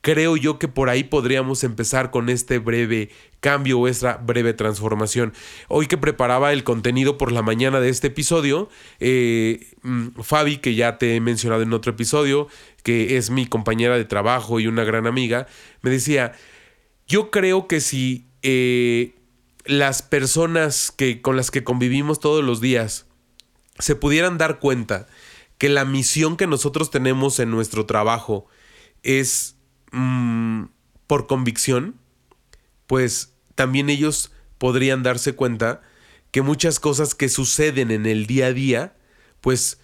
creo 0.00 0.36
yo 0.36 0.58
que 0.58 0.68
por 0.68 0.88
ahí 0.88 1.04
podríamos 1.04 1.64
empezar 1.64 2.10
con 2.10 2.28
este 2.28 2.58
breve 2.58 3.10
cambio 3.40 3.80
o 3.80 3.88
esta 3.88 4.16
breve 4.16 4.54
transformación. 4.54 5.32
Hoy 5.68 5.86
que 5.86 5.98
preparaba 5.98 6.52
el 6.52 6.64
contenido 6.64 7.18
por 7.18 7.32
la 7.32 7.42
mañana 7.42 7.80
de 7.80 7.88
este 7.88 8.08
episodio, 8.08 8.68
eh, 8.98 9.66
mm, 9.82 10.20
Fabi, 10.22 10.58
que 10.58 10.74
ya 10.74 10.98
te 10.98 11.16
he 11.16 11.20
mencionado 11.20 11.62
en 11.62 11.72
otro 11.72 11.92
episodio, 11.92 12.48
que 12.82 13.16
es 13.16 13.30
mi 13.30 13.46
compañera 13.46 13.96
de 13.96 14.04
trabajo 14.04 14.60
y 14.60 14.66
una 14.66 14.84
gran 14.84 15.06
amiga, 15.06 15.46
me 15.82 15.90
decía, 15.90 16.32
yo 17.06 17.30
creo 17.30 17.66
que 17.66 17.80
si 17.80 18.26
eh, 18.42 19.14
las 19.64 20.02
personas 20.02 20.90
que, 20.90 21.20
con 21.20 21.36
las 21.36 21.50
que 21.50 21.64
convivimos 21.64 22.20
todos 22.20 22.42
los 22.42 22.60
días 22.60 23.06
se 23.78 23.96
pudieran 23.96 24.38
dar 24.38 24.58
cuenta 24.58 25.06
que 25.58 25.68
la 25.68 25.84
misión 25.84 26.36
que 26.36 26.46
nosotros 26.46 26.90
tenemos 26.90 27.38
en 27.38 27.50
nuestro 27.50 27.84
trabajo 27.84 28.46
es 29.02 29.56
mmm, 29.92 30.64
por 31.06 31.26
convicción, 31.26 31.96
pues 32.86 33.34
también 33.54 33.90
ellos 33.90 34.32
podrían 34.58 35.02
darse 35.02 35.34
cuenta 35.34 35.82
que 36.30 36.42
muchas 36.42 36.80
cosas 36.80 37.14
que 37.14 37.28
suceden 37.28 37.90
en 37.90 38.06
el 38.06 38.26
día 38.26 38.46
a 38.46 38.52
día, 38.52 38.96
pues 39.40 39.80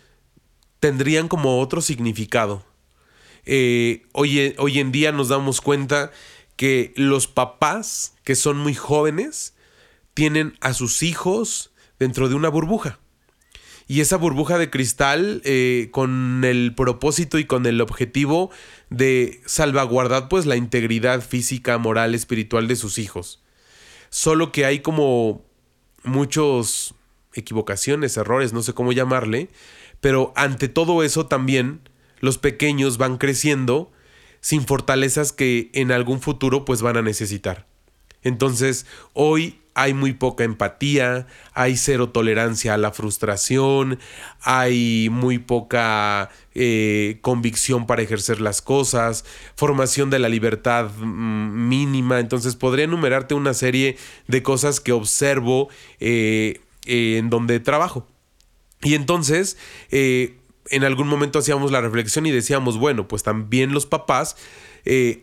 tendrían 0.81 1.29
como 1.29 1.61
otro 1.61 1.81
significado. 1.81 2.65
Eh, 3.45 4.07
hoy 4.13 4.79
en 4.79 4.93
día 4.93 5.13
nos 5.13 5.29
damos 5.29 5.61
cuenta 5.61 6.11
que 6.57 6.93
los 6.97 7.27
papás 7.27 8.15
que 8.25 8.35
son 8.35 8.59
muy 8.59 8.75
jóvenes 8.75 9.55
tienen 10.15 10.57
a 10.61 10.75
sus 10.75 11.03
hijos 11.03 11.73
dentro 11.99 12.29
de 12.29 12.35
una 12.35 12.49
burbuja 12.49 12.99
y 13.89 14.01
esa 14.01 14.17
burbuja 14.17 14.59
de 14.59 14.69
cristal 14.69 15.43
eh, 15.45 15.89
con 15.93 16.43
el 16.45 16.75
propósito 16.75 17.39
y 17.39 17.45
con 17.45 17.67
el 17.67 17.81
objetivo 17.81 18.51
de 18.91 19.41
salvaguardar 19.47 20.29
pues 20.29 20.45
la 20.45 20.57
integridad 20.57 21.21
física, 21.21 21.79
moral, 21.79 22.15
espiritual 22.15 22.67
de 22.67 22.77
sus 22.77 22.99
hijos. 22.99 23.43
Solo 24.11 24.51
que 24.51 24.65
hay 24.65 24.81
como 24.81 25.45
muchos 26.03 26.95
equivocaciones, 27.35 28.17
errores, 28.17 28.53
no 28.53 28.63
sé 28.63 28.73
cómo 28.73 28.93
llamarle, 28.93 29.51
pero 30.01 30.33
ante 30.37 30.69
todo 30.69 31.03
eso 31.03 31.27
también 31.27 31.81
los 32.21 32.39
pequeños 32.39 32.99
van 32.99 33.19
creciendo 33.19 33.93
sin 34.41 34.67
fortalezas 34.67 35.33
que 35.33 35.71
en 35.75 35.93
algún 35.93 36.21
futuro 36.21 36.65
pues 36.65 36.83
van 36.83 36.97
a 36.97 37.03
necesitar. 37.03 37.67
Entonces, 38.23 38.87
hoy 39.13 39.61
hay 39.77 39.93
muy 39.93 40.15
poca 40.15 40.43
empatía, 40.43 41.27
hay 41.53 41.77
cero 41.77 42.09
tolerancia 42.09 42.73
a 42.73 42.79
la 42.79 42.93
frustración, 42.93 43.99
hay 44.41 45.11
muy 45.11 45.39
poca 45.39 46.31
eh, 46.55 47.19
convicción 47.21 47.87
para 47.87 48.01
ejercer 48.01 48.41
las 48.41 48.63
cosas, 48.63 49.27
formación 49.55 50.09
de 50.09 50.19
la 50.19 50.31
libertad 50.31 50.91
mm, 50.97 51.69
mínima. 51.69 52.21
Entonces 52.21 52.57
podría 52.57 52.87
enumerarte 52.87 53.35
una 53.35 53.53
serie 53.53 53.99
de 54.29 54.43
cosas 54.43 54.81
que 54.81 54.93
observo 54.93 55.69
eh, 56.01 56.63
en 56.87 57.29
donde 57.29 57.61
trabajo. 57.61 58.09
Y 58.81 58.95
entonces, 58.95 59.59
eh, 59.91 60.39
en 60.71 60.85
algún 60.85 61.07
momento 61.07 61.39
hacíamos 61.39 61.71
la 61.71 61.83
reflexión 61.83 62.25
y 62.25 62.31
decíamos, 62.31 62.79
bueno, 62.79 63.09
pues 63.09 63.25
también 63.25 63.75
los 63.75 63.85
papás 63.85 64.37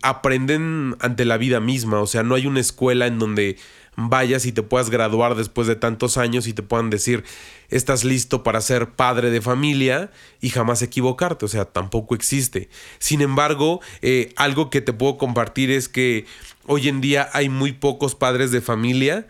aprenden 0.01 0.97
ante 0.99 1.23
la 1.23 1.37
vida 1.37 1.61
misma, 1.61 2.01
o 2.01 2.05
sea, 2.05 2.21
no 2.21 2.35
hay 2.35 2.47
una 2.47 2.59
escuela 2.59 3.07
en 3.07 3.17
donde 3.17 3.55
vayas 3.95 4.45
y 4.45 4.51
te 4.51 4.63
puedas 4.63 4.89
graduar 4.89 5.35
después 5.35 5.67
de 5.67 5.75
tantos 5.75 6.17
años 6.17 6.47
y 6.47 6.53
te 6.53 6.63
puedan 6.63 6.89
decir, 6.89 7.23
estás 7.69 8.03
listo 8.03 8.43
para 8.43 8.61
ser 8.61 8.91
padre 8.91 9.29
de 9.29 9.41
familia 9.41 10.11
y 10.41 10.49
jamás 10.49 10.81
equivocarte, 10.81 11.45
o 11.45 11.47
sea, 11.47 11.65
tampoco 11.65 12.15
existe. 12.15 12.69
Sin 12.99 13.21
embargo, 13.21 13.81
eh, 14.01 14.33
algo 14.35 14.69
que 14.69 14.81
te 14.81 14.93
puedo 14.93 15.17
compartir 15.17 15.71
es 15.71 15.89
que 15.89 16.25
hoy 16.65 16.87
en 16.87 17.01
día 17.01 17.29
hay 17.33 17.49
muy 17.49 17.73
pocos 17.73 18.15
padres 18.15 18.51
de 18.51 18.61
familia 18.61 19.27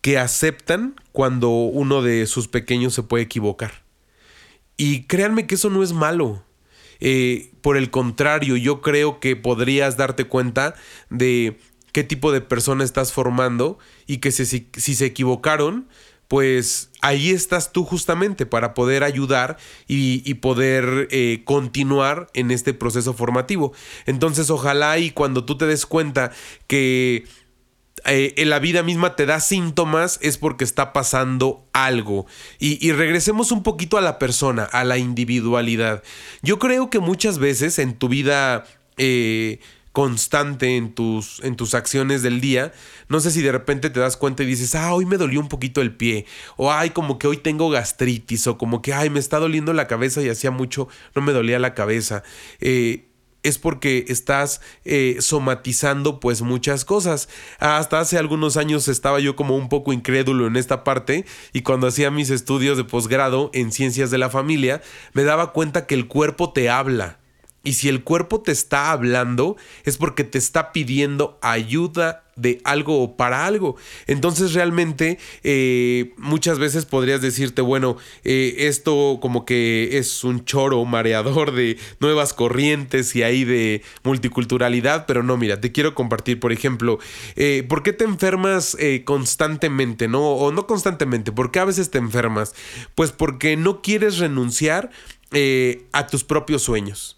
que 0.00 0.18
aceptan 0.18 0.94
cuando 1.12 1.50
uno 1.50 2.02
de 2.02 2.26
sus 2.26 2.48
pequeños 2.48 2.94
se 2.94 3.02
puede 3.02 3.24
equivocar. 3.24 3.82
Y 4.76 5.04
créanme 5.04 5.46
que 5.46 5.56
eso 5.56 5.70
no 5.70 5.82
es 5.82 5.92
malo. 5.92 6.44
Eh, 7.00 7.50
por 7.60 7.76
el 7.76 7.90
contrario, 7.90 8.56
yo 8.56 8.80
creo 8.80 9.20
que 9.20 9.36
podrías 9.36 9.96
darte 9.96 10.24
cuenta 10.24 10.74
de 11.10 11.58
qué 11.96 12.04
tipo 12.04 12.30
de 12.30 12.42
persona 12.42 12.84
estás 12.84 13.10
formando 13.10 13.78
y 14.06 14.18
que 14.18 14.30
si, 14.30 14.44
si 14.44 14.94
se 14.94 15.06
equivocaron, 15.06 15.88
pues 16.28 16.90
ahí 17.00 17.30
estás 17.30 17.72
tú 17.72 17.86
justamente 17.86 18.44
para 18.44 18.74
poder 18.74 19.02
ayudar 19.02 19.56
y, 19.88 20.34
poder 20.34 21.08
eh, 21.10 21.40
continuar 21.46 22.28
en 22.34 22.50
este 22.50 22.74
proceso 22.74 23.14
formativo. 23.14 23.72
Entonces 24.04 24.50
ojalá 24.50 24.98
y 24.98 25.10
cuando 25.10 25.46
tú 25.46 25.56
te 25.56 25.64
des 25.64 25.86
cuenta 25.86 26.32
que 26.66 27.24
eh, 28.04 28.34
en 28.36 28.50
la 28.50 28.58
vida 28.58 28.82
misma 28.82 29.16
te 29.16 29.24
da 29.24 29.40
síntomas 29.40 30.18
es 30.20 30.36
porque 30.36 30.64
está 30.64 30.92
pasando 30.92 31.66
algo. 31.72 32.26
Y, 32.58 32.92
regresemos 32.92 33.52
un 33.52 33.62
poquito 33.62 33.96
a 33.96 34.02
la 34.02 34.18
persona, 34.18 34.64
a 34.64 34.84
la 34.84 34.98
individualidad. 34.98 36.02
Yo 36.42 36.58
creo 36.58 36.90
que 36.90 36.98
muchas 36.98 37.38
veces 37.38 37.78
en 37.78 37.94
tu 37.94 38.10
vida... 38.10 38.66
Eh, 38.98 39.60
constante 39.96 40.76
en 40.76 40.92
tus, 40.92 41.42
en 41.42 41.56
tus 41.56 41.72
acciones 41.72 42.20
del 42.20 42.42
día. 42.42 42.70
No 43.08 43.18
sé 43.18 43.30
si 43.30 43.40
de 43.40 43.50
repente 43.50 43.88
te 43.88 43.98
das 43.98 44.18
cuenta 44.18 44.42
y 44.42 44.46
dices, 44.46 44.74
ah, 44.74 44.92
hoy 44.92 45.06
me 45.06 45.16
dolió 45.16 45.40
un 45.40 45.48
poquito 45.48 45.80
el 45.80 45.96
pie, 45.96 46.26
o 46.58 46.70
ay, 46.70 46.90
como 46.90 47.18
que 47.18 47.26
hoy 47.26 47.38
tengo 47.38 47.70
gastritis, 47.70 48.46
o 48.46 48.58
como 48.58 48.82
que, 48.82 48.92
ay, 48.92 49.08
me 49.08 49.18
está 49.18 49.38
doliendo 49.38 49.72
la 49.72 49.86
cabeza 49.86 50.20
y 50.20 50.28
hacía 50.28 50.50
mucho, 50.50 50.86
no 51.14 51.22
me 51.22 51.32
dolía 51.32 51.58
la 51.58 51.72
cabeza. 51.72 52.22
Eh, 52.60 53.08
es 53.42 53.56
porque 53.56 54.04
estás 54.08 54.60
eh, 54.84 55.16
somatizando 55.20 56.20
pues 56.20 56.42
muchas 56.42 56.84
cosas. 56.84 57.30
Hasta 57.58 57.98
hace 57.98 58.18
algunos 58.18 58.58
años 58.58 58.88
estaba 58.88 59.18
yo 59.18 59.34
como 59.34 59.56
un 59.56 59.70
poco 59.70 59.94
incrédulo 59.94 60.46
en 60.46 60.56
esta 60.56 60.84
parte 60.84 61.24
y 61.54 61.62
cuando 61.62 61.86
hacía 61.86 62.10
mis 62.10 62.28
estudios 62.28 62.76
de 62.76 62.84
posgrado 62.84 63.50
en 63.54 63.72
ciencias 63.72 64.10
de 64.10 64.18
la 64.18 64.28
familia 64.28 64.82
me 65.14 65.24
daba 65.24 65.54
cuenta 65.54 65.86
que 65.86 65.94
el 65.94 66.06
cuerpo 66.06 66.52
te 66.52 66.68
habla 66.68 67.18
y 67.66 67.72
si 67.72 67.88
el 67.88 68.04
cuerpo 68.04 68.40
te 68.40 68.52
está 68.52 68.92
hablando, 68.92 69.56
es 69.84 69.96
porque 69.96 70.22
te 70.22 70.38
está 70.38 70.72
pidiendo 70.72 71.36
ayuda 71.42 72.22
de 72.36 72.60
algo 72.62 73.02
o 73.02 73.16
para 73.16 73.44
algo. 73.44 73.76
Entonces 74.06 74.54
realmente 74.54 75.18
eh, 75.42 76.12
muchas 76.16 76.60
veces 76.60 76.84
podrías 76.84 77.20
decirte, 77.22 77.62
bueno, 77.62 77.96
eh, 78.22 78.54
esto 78.60 79.18
como 79.20 79.44
que 79.44 79.98
es 79.98 80.22
un 80.22 80.44
choro 80.44 80.84
mareador 80.84 81.52
de 81.52 81.76
nuevas 81.98 82.34
corrientes 82.34 83.16
y 83.16 83.24
ahí 83.24 83.44
de 83.44 83.82
multiculturalidad, 84.04 85.06
pero 85.06 85.24
no, 85.24 85.36
mira, 85.36 85.60
te 85.60 85.72
quiero 85.72 85.94
compartir, 85.96 86.38
por 86.38 86.52
ejemplo, 86.52 87.00
eh, 87.34 87.64
¿por 87.68 87.82
qué 87.82 87.92
te 87.92 88.04
enfermas 88.04 88.76
constantemente? 89.04 90.06
¿No? 90.06 90.22
O 90.22 90.52
no 90.52 90.68
constantemente, 90.68 91.32
¿por 91.32 91.50
qué 91.50 91.58
a 91.58 91.64
veces 91.64 91.90
te 91.90 91.98
enfermas? 91.98 92.54
Pues 92.94 93.10
porque 93.10 93.56
no 93.56 93.82
quieres 93.82 94.18
renunciar 94.18 94.90
a 95.92 96.06
tus 96.06 96.22
propios 96.22 96.62
sueños. 96.62 97.16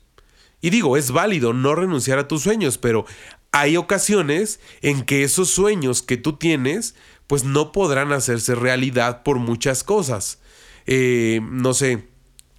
Y 0.61 0.71
digo, 0.71 0.97
es 0.97 1.11
válido 1.11 1.53
no 1.53 1.75
renunciar 1.75 2.19
a 2.19 2.29
tus 2.29 2.43
sueños, 2.43 2.79
pero 2.79 3.07
hay 3.53 3.77
ocasiones 3.77 4.61
en 4.83 5.05
que 5.05 5.23
esos 5.23 5.51
sueños 5.51 6.03
que 6.03 6.17
tú 6.17 6.35
tienes, 6.35 6.95
pues 7.27 7.45
no 7.45 7.73
podrán 7.73 8.13
hacerse 8.13 8.55
realidad 8.55 9.23
por 9.23 9.39
muchas 9.39 9.85
cosas. 9.85 10.41
Eh, 10.87 11.41
no 11.43 11.75
sé, 11.75 12.09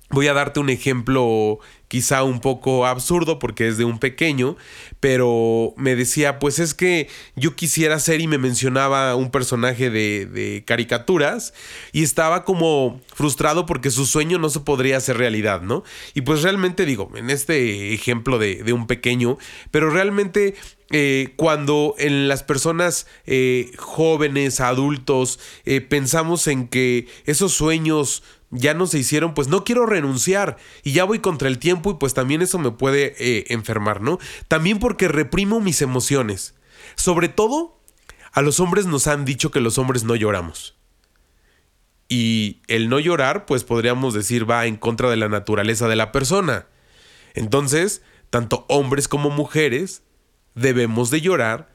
voy 0.09 0.27
a 0.27 0.33
darte 0.33 0.59
un 0.59 0.69
ejemplo 0.69 1.59
quizá 1.89 2.23
un 2.23 2.39
poco 2.39 2.85
absurdo 2.85 3.39
porque 3.39 3.67
es 3.67 3.77
de 3.77 3.83
un 3.83 3.99
pequeño, 3.99 4.55
pero 4.99 5.73
me 5.75 5.95
decía, 5.95 6.39
pues 6.39 6.59
es 6.59 6.73
que 6.73 7.09
yo 7.35 7.55
quisiera 7.55 7.99
ser 7.99 8.21
y 8.21 8.27
me 8.27 8.37
mencionaba 8.37 9.15
un 9.15 9.31
personaje 9.31 9.89
de, 9.89 10.63
caricaturas 10.65 11.53
y 11.91 12.03
estaba 12.03 12.45
como 12.45 13.01
frustrado 13.13 13.65
porque 13.65 13.91
su 13.91 14.05
sueño 14.05 14.37
no 14.37 14.49
se 14.49 14.59
podría 14.59 14.97
hacer 14.97 15.17
realidad, 15.17 15.61
¿no? 15.61 15.83
Y 16.13 16.21
pues 16.21 16.43
realmente 16.43 16.85
digo, 16.85 17.11
en 17.15 17.29
este 17.29 17.93
ejemplo 17.93 18.37
de, 18.37 18.71
un 18.71 18.85
pequeño, 18.85 19.39
pero 19.71 19.89
realmente 19.89 20.53
eh, 20.91 21.33
cuando 21.37 21.95
en 21.97 22.27
las 22.27 22.43
personas 22.43 23.07
eh, 23.25 23.71
jóvenes, 23.77 24.59
adultos, 24.59 25.39
eh, 25.65 25.81
pensamos 25.81 26.47
en 26.47 26.67
que 26.67 27.07
esos 27.25 27.53
sueños 27.53 28.23
ya 28.51 28.73
no 28.73 28.87
se 28.87 28.97
hicieron, 28.97 29.33
pues 29.33 29.47
no 29.47 29.63
quiero 29.63 29.85
renunciar 29.85 30.57
y 30.83 30.91
ya 30.91 31.03
voy 31.03 31.19
contra 31.19 31.47
el 31.47 31.59
tiempo 31.59 31.91
y 31.91 31.93
pues 31.95 32.13
también 32.13 32.41
eso 32.41 32.57
me 32.57 32.71
puede 32.71 33.15
eh, 33.19 33.45
enfermar, 33.49 34.01
¿no? 34.01 34.19
También 34.47 34.79
porque 34.79 35.07
reprimo 35.07 35.59
mis 35.59 35.81
emociones. 35.81 36.55
Sobre 36.95 37.29
todo, 37.29 37.79
a 38.31 38.41
los 38.41 38.59
hombres 38.59 38.85
nos 38.85 39.07
han 39.07 39.25
dicho 39.25 39.51
que 39.51 39.59
los 39.59 39.77
hombres 39.77 40.03
no 40.03 40.15
lloramos. 40.15 40.75
Y 42.07 42.61
el 42.67 42.89
no 42.89 42.99
llorar, 42.99 43.45
pues 43.45 43.63
podríamos 43.63 44.15
decir, 44.15 44.49
va 44.49 44.65
en 44.65 44.77
contra 44.77 45.09
de 45.11 45.17
la 45.17 45.29
naturaleza 45.29 45.87
de 45.87 45.95
la 45.95 46.11
persona. 46.11 46.65
Entonces, 47.35 48.01
tanto 48.31 48.65
hombres 48.67 49.07
como 49.07 49.29
mujeres 49.29 50.01
debemos 50.55 51.11
de 51.11 51.21
llorar, 51.21 51.71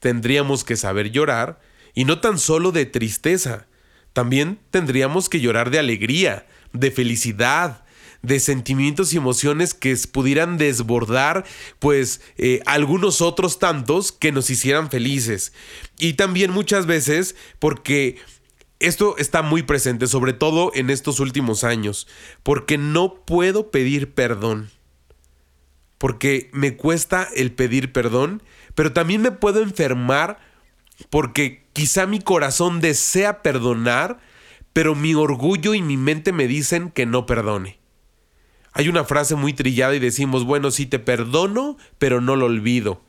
tendríamos 0.00 0.64
que 0.64 0.74
saber 0.74 1.12
llorar, 1.12 1.60
y 1.94 2.04
no 2.04 2.20
tan 2.20 2.38
solo 2.38 2.72
de 2.72 2.86
tristeza, 2.86 3.68
también 4.16 4.58
tendríamos 4.70 5.28
que 5.28 5.42
llorar 5.42 5.68
de 5.68 5.78
alegría, 5.78 6.46
de 6.72 6.90
felicidad, 6.90 7.84
de 8.22 8.40
sentimientos 8.40 9.12
y 9.12 9.18
emociones 9.18 9.74
que 9.74 9.94
pudieran 10.10 10.56
desbordar 10.56 11.44
pues 11.80 12.22
eh, 12.38 12.62
algunos 12.64 13.20
otros 13.20 13.58
tantos 13.58 14.12
que 14.12 14.32
nos 14.32 14.48
hicieran 14.48 14.88
felices. 14.88 15.52
Y 15.98 16.14
también 16.14 16.50
muchas 16.50 16.86
veces 16.86 17.36
porque 17.58 18.16
esto 18.80 19.18
está 19.18 19.42
muy 19.42 19.62
presente, 19.62 20.06
sobre 20.06 20.32
todo 20.32 20.72
en 20.74 20.88
estos 20.88 21.20
últimos 21.20 21.62
años, 21.62 22.08
porque 22.42 22.78
no 22.78 23.22
puedo 23.26 23.70
pedir 23.70 24.14
perdón. 24.14 24.70
Porque 25.98 26.48
me 26.54 26.74
cuesta 26.74 27.28
el 27.36 27.52
pedir 27.52 27.92
perdón, 27.92 28.42
pero 28.74 28.94
también 28.94 29.20
me 29.20 29.30
puedo 29.30 29.60
enfermar 29.60 30.38
porque 31.10 31.65
quizá 31.76 32.06
mi 32.06 32.20
corazón 32.20 32.80
desea 32.80 33.42
perdonar, 33.42 34.18
pero 34.72 34.94
mi 34.94 35.14
orgullo 35.14 35.74
y 35.74 35.82
mi 35.82 35.98
mente 35.98 36.32
me 36.32 36.48
dicen 36.48 36.90
que 36.90 37.04
no 37.04 37.26
perdone. 37.26 37.78
Hay 38.72 38.88
una 38.88 39.04
frase 39.04 39.34
muy 39.34 39.52
trillada 39.52 39.94
y 39.94 39.98
decimos, 39.98 40.44
bueno, 40.44 40.70
sí 40.70 40.86
te 40.86 40.98
perdono, 40.98 41.76
pero 41.98 42.22
no 42.22 42.34
lo 42.34 42.46
olvido. 42.46 43.02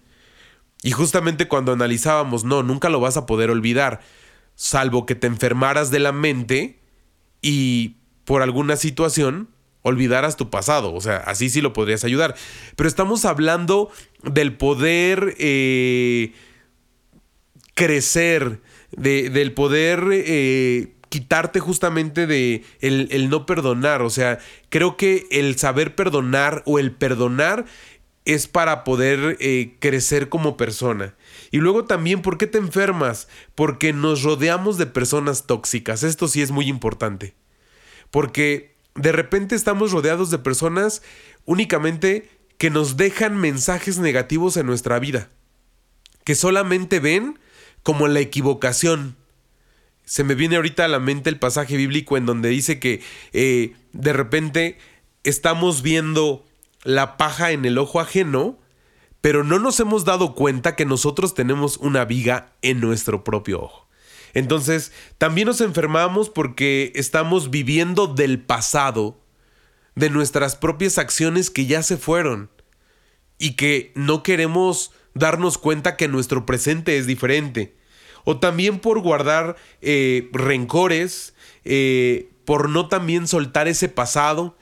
Y 0.84 0.92
justamente 0.92 1.48
cuando 1.48 1.72
analizábamos, 1.72 2.44
no, 2.44 2.62
nunca 2.62 2.90
lo 2.90 3.00
vas 3.00 3.16
a 3.16 3.26
poder 3.26 3.52
olvidar, 3.52 4.02
salvo 4.56 5.06
que 5.06 5.16
te 5.16 5.28
enfermaras 5.28 5.90
de 5.90 6.00
la 6.00 6.12
mente 6.12 6.82
y 7.42 7.96
por 8.26 8.42
alguna 8.42 8.76
situación 8.76 9.48
olvidaras 9.82 10.36
tu 10.36 10.50
pasado. 10.50 10.94
O 10.94 11.00
sea, 11.00 11.20
así 11.20 11.50
sí 11.50 11.62
lo 11.62 11.72
podrías 11.72 12.04
ayudar. 12.04 12.36
Pero 12.76 12.90
estamos 12.90 13.24
hablando 13.24 13.90
del 14.24 14.58
poder 14.58 15.36
eh, 15.40 16.34
crecer, 17.78 18.60
de, 18.92 19.30
del 19.30 19.54
poder 19.54 20.04
eh, 20.12 20.94
quitarte 21.10 21.60
justamente 21.60 22.26
de 22.26 22.66
el, 22.82 23.30
no 23.30 23.46
perdonar. 23.46 24.02
O 24.02 24.10
sea, 24.10 24.40
creo 24.70 24.98
que 24.98 25.28
el 25.30 25.58
saber 25.60 25.96
perdonar 25.96 26.64
o 26.66 26.80
el 26.80 26.92
perdonar 26.92 27.66
es 28.26 28.48
para 28.48 28.84
poder 28.84 29.38
eh, 29.40 29.76
crecer 29.80 30.28
como 30.28 30.58
persona. 30.58 31.16
Y 31.52 31.58
luego 31.58 31.86
también, 31.86 32.24
¿por 32.24 32.40
qué 32.40 32.48
te 32.48 32.58
enfermas? 32.58 33.28
Porque 33.54 33.94
nos 33.94 34.24
rodeamos 34.24 34.80
de 34.80 34.88
personas 34.88 35.46
tóxicas. 35.46 36.02
Esto 36.02 36.28
sí 36.28 36.42
es 36.42 36.50
muy 36.50 36.68
importante. 36.68 37.36
Porque 38.10 38.76
de 38.96 39.12
repente 39.12 39.54
estamos 39.54 39.92
rodeados 39.92 40.32
de 40.32 40.40
personas 40.40 41.04
únicamente 41.46 42.28
que 42.58 42.72
nos 42.72 42.98
dejan 42.98 43.38
mensajes 43.38 44.00
negativos 44.00 44.58
en 44.58 44.66
nuestra 44.66 44.98
vida. 44.98 45.30
Que 46.24 46.34
solamente 46.34 47.00
ven 47.00 47.38
como 47.88 48.10
la 48.10 48.20
equivocación. 48.20 49.16
Se 50.04 50.26
me 50.26 50.36
viene 50.36 50.58
ahorita 50.58 50.84
a 50.84 50.90
la 50.90 51.00
mente 51.00 51.30
el 51.30 51.40
pasaje 51.40 51.78
bíblico 51.78 52.18
en 52.18 52.26
donde 52.26 52.50
dice 52.50 52.80
que 52.80 53.02
eh, 53.32 53.76
de 53.94 54.12
repente 54.12 54.78
estamos 55.24 55.84
viendo 55.84 56.46
la 56.84 57.16
paja 57.16 57.52
en 57.52 57.64
el 57.64 57.78
ojo 57.78 58.02
ajeno, 58.02 58.60
pero 59.22 59.46
no 59.46 59.58
nos 59.60 59.80
hemos 59.80 60.04
dado 60.04 60.36
cuenta 60.36 60.76
que 60.76 60.84
nosotros 60.84 61.34
tenemos 61.34 61.78
una 61.78 62.04
viga 62.04 62.52
en 62.62 62.82
nuestro 62.82 63.24
propio 63.24 63.62
ojo. 63.62 63.88
Entonces, 64.34 64.92
también 65.18 65.48
nos 65.48 65.62
enfermamos 65.62 66.30
porque 66.30 66.92
estamos 66.94 67.52
viviendo 67.52 68.08
del 68.08 68.42
pasado, 68.42 69.18
de 69.96 70.10
nuestras 70.10 70.58
propias 70.58 70.98
acciones 70.98 71.50
que 71.50 71.68
ya 71.68 71.82
se 71.84 71.96
fueron 71.96 72.50
y 73.40 73.56
que 73.56 73.94
no 73.96 74.24
queremos 74.24 74.92
darnos 75.14 75.58
cuenta 75.58 75.96
que 75.96 76.10
nuestro 76.10 76.46
presente 76.46 76.98
es 76.98 77.08
diferente 77.08 77.77
o 78.30 78.40
también 78.40 78.80
por 78.80 79.00
guardar 79.00 79.56
eh, 79.82 80.28
rencores, 80.34 81.34
eh, 81.64 82.30
por 82.44 82.70
no 82.70 82.90
también 82.90 83.26
soltar 83.26 83.70
ese 83.70 83.88
pasado. 83.88 84.58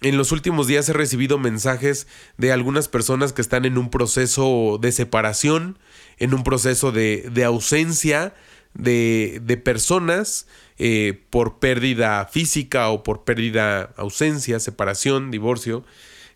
En 0.00 0.16
los 0.16 0.32
últimos 0.32 0.66
días 0.66 0.88
he 0.88 0.92
recibido 0.92 1.38
mensajes 1.38 2.08
de 2.36 2.50
algunas 2.50 2.88
personas 2.88 3.32
que 3.32 3.42
están 3.42 3.64
en 3.64 3.78
un 3.78 3.90
proceso 3.90 4.80
de 4.82 4.90
separación, 4.90 5.78
en 6.18 6.34
un 6.34 6.42
proceso 6.42 6.90
de, 6.90 7.30
ausencia 7.44 8.34
de, 8.74 9.60
personas 9.64 10.48
eh, 10.76 11.22
por 11.30 11.60
pérdida 11.60 12.26
física 12.26 12.88
o 12.88 13.04
por 13.04 13.22
pérdida, 13.22 13.94
ausencia, 13.96 14.58
separación, 14.58 15.30
divorcio. 15.30 15.84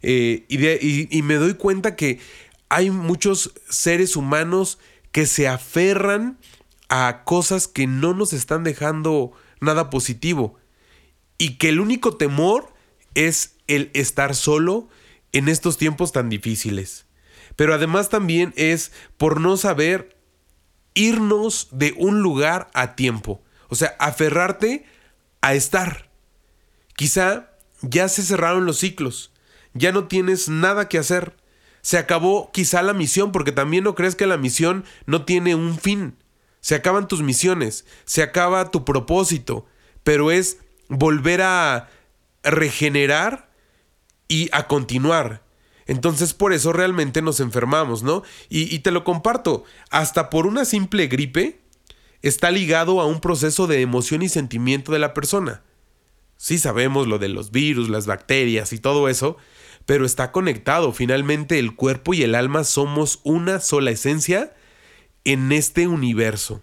y, 0.03 1.19
y 1.19 1.23
me 1.23 1.35
doy 1.35 1.55
cuenta 1.55 1.97
que 1.97 2.21
hay 2.69 2.91
muchos 2.91 3.55
seres 3.69 4.15
humanos 4.15 4.79
que 5.11 5.27
se 5.27 5.49
aferran 5.49 6.39
a 6.91 7.23
cosas 7.25 7.69
que 7.69 7.87
no 7.87 8.13
nos 8.13 8.35
están 8.35 8.65
dejando 8.65 9.33
nada 9.61 9.89
positivo 9.89 10.59
y 11.39 11.57
que 11.57 11.71
el 11.71 11.81
único 11.81 12.17
temor 12.17 12.75
es 13.15 13.57
el 13.67 13.91
estar 13.95 14.35
solo 14.35 14.89
en 15.33 15.49
estos 15.49 15.79
tiempos 15.79 16.13
tan 16.13 16.29
difíciles. 16.29 17.07
Pero 17.57 17.75
además 17.75 18.09
también 18.09 18.53
es 18.57 18.93
por 19.17 19.41
no 19.41 19.57
saber 19.57 20.17
irnos 20.95 21.69
de 21.71 21.95
un 21.97 22.21
lugar 22.21 22.71
a 22.75 22.97
tiempo. 22.97 23.43
O 23.69 23.77
sea, 23.77 23.95
aferrarte 24.01 24.85
a 25.41 25.55
estar. 25.55 26.11
Quizá 26.97 27.51
ya 27.83 28.09
se 28.09 28.23
cerraron 28.23 28.67
los 28.67 28.79
ciclos, 28.79 29.33
ya 29.73 29.93
no 29.93 30.09
tienes 30.09 30.49
nada 30.49 30.89
que 30.89 30.99
hacer. 30.99 31.37
Se 31.83 31.97
acabó 31.97 32.51
quizá 32.53 32.83
la 32.83 32.93
misión, 32.93 33.33
porque 33.33 33.53
también 33.53 33.85
no 33.85 33.95
crees 33.95 34.17
que 34.17 34.27
la 34.27 34.37
misión 34.37 34.85
no 35.07 35.25
tiene 35.25 35.55
un 35.55 35.79
fin. 35.79 36.17
Se 36.61 36.75
acaban 36.75 37.09
tus 37.09 37.23
misiones, 37.23 37.87
se 38.05 38.23
acaba 38.23 38.71
tu 38.71 38.85
propósito, 38.85 39.67
pero 40.03 40.31
es 40.31 40.59
volver 40.89 41.43
a 41.43 41.89
regenerar 42.43 43.51
y 44.29 44.49
a 44.53 44.67
continuar. 44.67 45.43
Entonces 45.87 46.35
por 46.35 46.53
eso 46.53 46.73
realmente 46.73 47.23
nos 47.23 47.41
enfermamos, 47.41 48.03
¿no? 48.03 48.23
Y, 48.49 48.79
te 48.81 48.93
lo 48.93 49.03
comparto, 49.03 49.65
hasta 49.91 50.31
por 50.31 50.47
una 50.47 50.65
simple 50.65 51.09
gripe 51.09 51.61
está 52.23 52.51
ligado 52.51 53.01
a 53.01 53.07
un 53.07 53.21
proceso 53.21 53.67
de 53.67 53.81
emoción 53.81 54.23
y 54.23 54.29
sentimiento 54.29 54.93
de 54.93 55.01
la 55.01 55.15
persona. 55.15 55.63
Sí 56.37 56.59
sabemos 56.59 57.07
lo 57.09 57.19
de 57.19 57.29
los 57.29 57.51
virus, 57.51 57.89
las 57.89 58.07
bacterias 58.07 58.73
y 58.73 58.79
todo 58.79 59.09
eso, 59.09 59.37
pero 59.85 60.07
está 60.07 60.31
conectado. 60.31 60.93
Finalmente 60.93 61.59
el 61.59 61.75
cuerpo 61.75 62.15
y 62.15 62.23
el 62.23 62.35
alma 62.35 62.65
somos 62.65 63.21
una 63.25 63.59
sola 63.59 63.91
esencia 63.91 64.55
en 65.25 65.53
este 65.53 65.87
universo. 65.87 66.63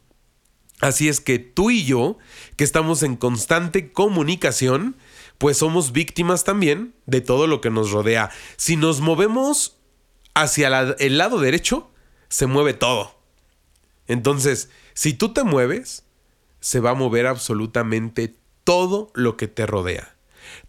Así 0.80 1.10
es 1.10 1.20
que 1.22 1.40
tú 1.40 1.72
y 1.72 1.86
yo, 1.86 2.18
que 2.56 2.64
estamos 2.64 3.02
en 3.02 3.16
constante 3.16 3.92
comunicación, 3.92 4.96
pues 5.38 5.58
somos 5.58 5.92
víctimas 5.92 6.44
también 6.44 6.94
de 7.06 7.22
todo 7.22 7.48
lo 7.48 7.62
que 7.62 7.72
nos 7.72 7.92
rodea. 7.92 8.30
Si 8.58 8.76
nos 8.76 9.02
movemos 9.02 9.78
hacia 10.36 10.96
el 11.00 11.18
lado 11.18 11.40
derecho, 11.40 11.90
se 12.30 12.46
mueve 12.46 12.74
todo. 12.74 13.20
Entonces, 14.08 14.70
si 14.94 15.14
tú 15.14 15.34
te 15.34 15.44
mueves, 15.44 16.04
se 16.60 16.80
va 16.80 16.92
a 16.92 16.96
mover 16.96 17.28
absolutamente 17.28 18.36
todo 18.64 19.12
lo 19.14 19.38
que 19.38 19.48
te 19.48 19.66
rodea. 19.66 20.17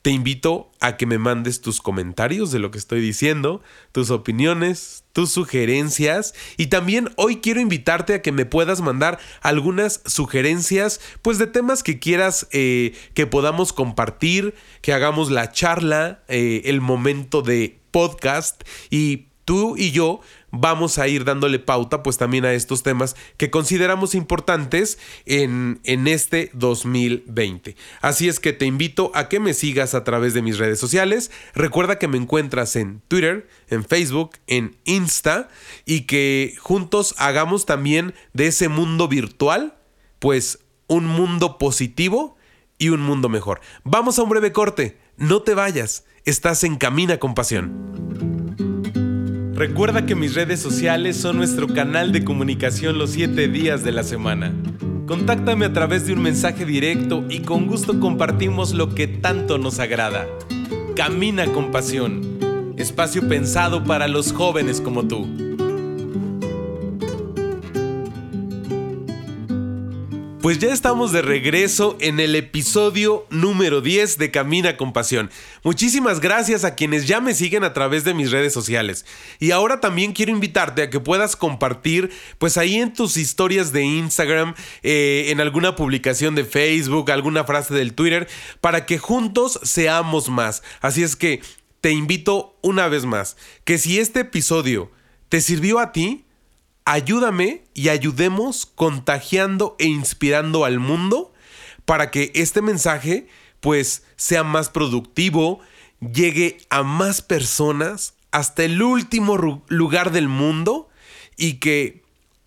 Te 0.02 0.10
invito 0.10 0.70
a 0.80 0.96
que 0.96 1.06
me 1.06 1.18
mandes 1.18 1.60
tus 1.60 1.80
comentarios 1.80 2.52
de 2.52 2.60
lo 2.60 2.70
que 2.70 2.78
estoy 2.78 3.00
diciendo, 3.00 3.62
tus 3.92 4.10
opiniones, 4.10 5.04
tus 5.12 5.30
sugerencias. 5.30 6.34
Y 6.56 6.68
también 6.68 7.10
hoy 7.16 7.36
quiero 7.36 7.60
invitarte 7.60 8.14
a 8.14 8.22
que 8.22 8.32
me 8.32 8.46
puedas 8.46 8.80
mandar 8.80 9.18
algunas 9.40 10.00
sugerencias 10.06 11.00
pues 11.22 11.38
de 11.38 11.48
temas 11.48 11.82
que 11.82 11.98
quieras 11.98 12.46
eh, 12.52 12.96
que 13.14 13.26
podamos 13.26 13.72
compartir, 13.72 14.54
que 14.82 14.92
hagamos 14.92 15.30
la 15.30 15.50
charla, 15.50 16.22
eh, 16.28 16.62
el 16.66 16.80
momento 16.80 17.42
de 17.42 17.78
podcast. 17.90 18.62
Y 18.90 19.27
tú 19.48 19.78
y 19.78 19.92
yo 19.92 20.20
vamos 20.50 20.98
a 20.98 21.08
ir 21.08 21.24
dándole 21.24 21.58
pauta 21.58 22.02
pues 22.02 22.18
también 22.18 22.44
a 22.44 22.52
estos 22.52 22.82
temas 22.82 23.16
que 23.38 23.50
consideramos 23.50 24.14
importantes 24.14 24.98
en, 25.24 25.80
en 25.84 26.06
este 26.06 26.50
2020. 26.52 27.74
Así 28.02 28.28
es 28.28 28.40
que 28.40 28.52
te 28.52 28.66
invito 28.66 29.10
a 29.14 29.30
que 29.30 29.40
me 29.40 29.54
sigas 29.54 29.94
a 29.94 30.04
través 30.04 30.34
de 30.34 30.42
mis 30.42 30.58
redes 30.58 30.78
sociales. 30.78 31.30
Recuerda 31.54 31.98
que 31.98 32.08
me 32.08 32.18
encuentras 32.18 32.76
en 32.76 33.00
Twitter, 33.08 33.48
en 33.70 33.86
Facebook, 33.86 34.32
en 34.48 34.76
Insta 34.84 35.48
y 35.86 36.02
que 36.02 36.54
juntos 36.60 37.14
hagamos 37.16 37.64
también 37.64 38.12
de 38.34 38.48
ese 38.48 38.68
mundo 38.68 39.08
virtual 39.08 39.78
pues 40.18 40.58
un 40.88 41.06
mundo 41.06 41.56
positivo 41.56 42.36
y 42.76 42.90
un 42.90 43.00
mundo 43.00 43.30
mejor. 43.30 43.62
Vamos 43.82 44.18
a 44.18 44.24
un 44.24 44.28
breve 44.28 44.52
corte. 44.52 44.98
No 45.16 45.40
te 45.40 45.54
vayas. 45.54 46.04
Estás 46.26 46.64
en 46.64 46.76
Camina 46.76 47.16
con 47.16 47.32
Pasión. 47.32 48.37
Recuerda 49.58 50.06
que 50.06 50.14
mis 50.14 50.36
redes 50.36 50.60
sociales 50.60 51.16
son 51.16 51.36
nuestro 51.36 51.66
canal 51.66 52.12
de 52.12 52.22
comunicación 52.22 52.96
los 52.96 53.10
7 53.10 53.48
días 53.48 53.82
de 53.82 53.90
la 53.90 54.04
semana. 54.04 54.54
Contáctame 55.04 55.64
a 55.64 55.72
través 55.72 56.06
de 56.06 56.12
un 56.12 56.22
mensaje 56.22 56.64
directo 56.64 57.24
y 57.28 57.40
con 57.40 57.66
gusto 57.66 57.98
compartimos 57.98 58.72
lo 58.72 58.94
que 58.94 59.08
tanto 59.08 59.58
nos 59.58 59.80
agrada. 59.80 60.28
Camina 60.94 61.46
con 61.46 61.72
pasión. 61.72 62.38
Espacio 62.76 63.28
pensado 63.28 63.82
para 63.82 64.06
los 64.06 64.32
jóvenes 64.32 64.80
como 64.80 65.08
tú. 65.08 65.26
Pues 70.40 70.60
ya 70.60 70.72
estamos 70.72 71.10
de 71.10 71.20
regreso 71.20 71.96
en 72.00 72.20
el 72.20 72.36
episodio 72.36 73.26
número 73.28 73.80
10 73.80 74.18
de 74.18 74.30
Camina 74.30 74.76
con 74.76 74.92
Pasión. 74.92 75.30
Muchísimas 75.64 76.20
gracias 76.20 76.64
a 76.64 76.76
quienes 76.76 77.08
ya 77.08 77.20
me 77.20 77.34
siguen 77.34 77.64
a 77.64 77.72
través 77.72 78.04
de 78.04 78.14
mis 78.14 78.30
redes 78.30 78.52
sociales. 78.52 79.04
Y 79.40 79.50
ahora 79.50 79.80
también 79.80 80.12
quiero 80.12 80.30
invitarte 80.30 80.82
a 80.82 80.90
que 80.90 81.00
puedas 81.00 81.34
compartir, 81.34 82.10
pues 82.38 82.56
ahí 82.56 82.76
en 82.76 82.92
tus 82.92 83.16
historias 83.16 83.72
de 83.72 83.82
Instagram, 83.82 84.54
eh, 84.84 85.26
en 85.30 85.40
alguna 85.40 85.74
publicación 85.74 86.36
de 86.36 86.44
Facebook, 86.44 87.10
alguna 87.10 87.42
frase 87.42 87.74
del 87.74 87.94
Twitter, 87.94 88.28
para 88.60 88.86
que 88.86 88.98
juntos 88.98 89.58
seamos 89.64 90.28
más. 90.28 90.62
Así 90.80 91.02
es 91.02 91.16
que 91.16 91.42
te 91.80 91.90
invito 91.90 92.56
una 92.62 92.86
vez 92.86 93.04
más, 93.04 93.36
que 93.64 93.76
si 93.76 93.98
este 93.98 94.20
episodio 94.20 94.92
te 95.28 95.40
sirvió 95.40 95.80
a 95.80 95.90
ti, 95.90 96.27
ayúdame 96.88 97.64
y 97.74 97.90
ayudemos 97.90 98.64
contagiando 98.64 99.76
e 99.78 99.84
inspirando 99.84 100.64
al 100.64 100.78
mundo 100.78 101.34
para 101.84 102.10
que 102.10 102.32
este 102.34 102.62
mensaje 102.62 103.28
pues 103.60 104.04
sea 104.16 104.42
más 104.42 104.70
productivo, 104.70 105.60
llegue 106.00 106.56
a 106.70 106.82
más 106.82 107.20
personas 107.20 108.14
hasta 108.30 108.64
el 108.64 108.80
último 108.80 109.62
lugar 109.68 110.12
del 110.12 110.28
mundo 110.28 110.88
y 111.36 111.54
que 111.54 112.04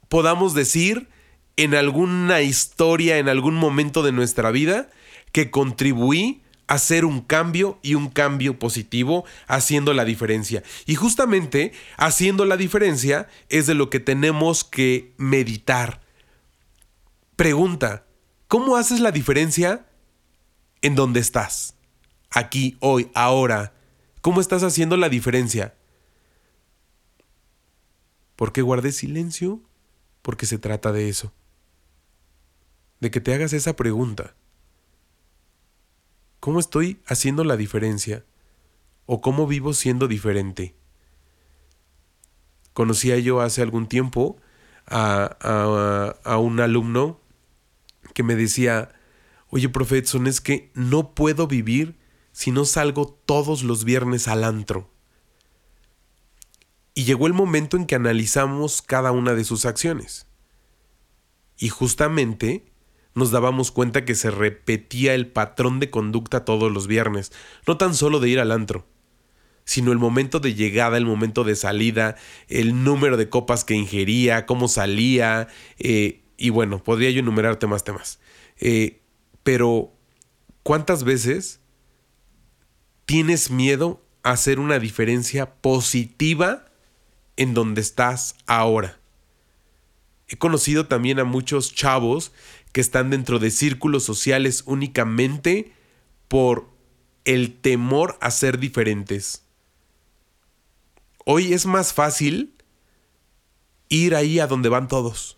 podamos 0.10 0.56
decir 0.56 1.08
en 1.56 1.76
alguna 1.76 2.42
historia, 2.42 3.20
en 3.20 3.30
algún 3.30 3.54
momento 3.54 4.02
de 4.02 4.12
nuestra 4.12 4.50
vida, 4.50 4.90
que 5.34 5.52
contribuí 5.52 6.42
hacer 6.68 7.06
un 7.06 7.22
cambio 7.22 7.80
y 7.82 7.96
un 7.96 8.10
cambio 8.10 8.58
positivo 8.58 9.26
haciendo 9.48 9.94
la 9.94 10.06
diferencia. 10.06 10.64
Y 10.86 10.96
justamente 10.96 11.74
haciendo 11.98 12.46
la 12.46 12.58
diferencia 12.58 13.28
es 13.50 13.68
de 13.68 13.74
lo 13.74 13.90
que 13.90 14.00
tenemos 14.00 14.64
que 14.64 15.14
meditar. 15.18 16.02
Pregunta, 17.36 18.06
¿cómo 18.48 18.78
haces 18.78 19.00
la 19.00 19.12
diferencia 19.12 19.86
en 20.82 20.96
donde 20.96 21.20
estás? 21.20 21.76
Aquí, 22.30 22.78
hoy, 22.80 23.12
ahora. 23.14 23.74
¿Cómo 24.22 24.40
estás 24.40 24.64
haciendo 24.64 24.98
la 24.98 25.10
diferencia? 25.10 25.74
¿Por 28.36 28.54
qué 28.54 28.62
guardes 28.62 28.96
silencio? 28.96 29.62
Porque 30.22 30.46
se 30.46 30.58
trata 30.58 30.92
de 30.92 31.10
eso. 31.10 31.34
De 33.00 33.12
que 33.12 33.20
te 33.20 33.34
hagas 33.34 33.54
esa 33.54 33.76
pregunta. 33.76 34.36
¿Cómo 36.42 36.60
estoy 36.60 37.00
haciendo 37.06 37.44
la 37.44 37.56
diferencia? 37.56 38.26
¿O 39.06 39.22
cómo 39.22 39.46
vivo 39.46 39.74
siendo 39.74 40.08
diferente? 40.08 40.76
Conocía 42.74 43.20
yo 43.20 43.42
hace 43.42 43.62
algún 43.62 43.88
tiempo 43.88 44.38
a, 44.88 46.18
a, 46.24 46.38
un 46.40 46.60
alumno 46.60 47.20
que 48.16 48.24
me 48.24 48.34
decía, 48.36 48.92
oye, 49.50 49.70
profesor, 49.70 50.28
es 50.28 50.42
que 50.42 50.72
no 50.74 51.14
puedo 51.14 51.46
vivir 51.46 52.00
si 52.32 52.50
no 52.50 52.66
salgo 52.66 53.20
todos 53.28 53.62
los 53.62 53.84
viernes 53.84 54.28
al 54.28 54.44
antro. 54.44 54.90
Y 56.96 57.04
llegó 57.04 57.28
el 57.28 57.34
momento 57.34 57.78
en 57.78 57.86
que 57.86 57.94
analizamos 57.94 58.82
cada 58.82 59.12
una 59.12 59.36
de 59.36 59.44
sus 59.44 59.66
acciones. 59.66 60.26
Y 61.56 61.70
justamente 61.70 62.71
nos 63.14 63.32
dábamos 63.32 63.72
cuenta 63.72 64.06
que 64.06 64.16
se 64.16 64.32
repetía 64.32 65.14
el 65.14 65.28
patrón 65.28 65.80
de 65.80 65.90
conducta 65.90 66.46
todos 66.46 66.72
los 66.72 66.88
viernes, 66.88 67.32
no 67.68 67.78
tan 67.78 67.94
solo 67.94 68.20
de 68.20 68.30
ir 68.30 68.40
al 68.40 68.52
antro, 68.52 68.86
sino 69.66 69.92
el 69.92 69.98
momento 69.98 70.40
de 70.40 70.54
llegada, 70.54 70.98
el 70.98 71.06
momento 71.06 71.44
de 71.44 71.56
salida, 71.56 72.16
el 72.48 72.84
número 72.84 73.18
de 73.18 73.30
copas 73.30 73.64
que 73.64 73.76
ingería, 73.76 74.46
cómo 74.46 74.68
salía, 74.68 75.48
eh, 75.78 76.24
y 76.38 76.50
bueno, 76.50 76.84
podría 76.84 77.12
yo 77.12 77.20
enumerarte 77.20 77.68
más 77.68 77.84
temas. 77.84 78.20
Eh, 78.60 79.02
pero, 79.44 79.94
¿cuántas 80.64 81.04
veces 81.04 81.60
tienes 83.06 83.52
miedo 83.52 84.04
a 84.24 84.32
hacer 84.32 84.60
una 84.60 84.80
diferencia 84.80 85.56
positiva 85.56 86.66
en 87.38 87.54
donde 87.54 87.82
estás 87.82 88.36
ahora? 88.48 89.00
He 90.28 90.38
conocido 90.38 90.88
también 90.88 91.20
a 91.20 91.26
muchos 91.26 91.76
chavos 91.76 92.32
que 92.72 92.82
están 92.82 93.10
dentro 93.10 93.40
de 93.40 93.52
círculos 93.52 94.04
sociales 94.04 94.64
únicamente 94.66 95.74
por 96.28 96.70
el 97.26 97.60
temor 97.60 98.18
a 98.22 98.32
ser 98.32 98.60
diferentes. 98.60 99.44
Hoy 101.26 101.54
es 101.54 101.66
más 101.66 101.94
fácil 101.94 102.56
ir 103.90 104.16
ahí 104.16 104.40
a 104.40 104.48
donde 104.48 104.70
van 104.70 104.88
todos. 104.88 105.38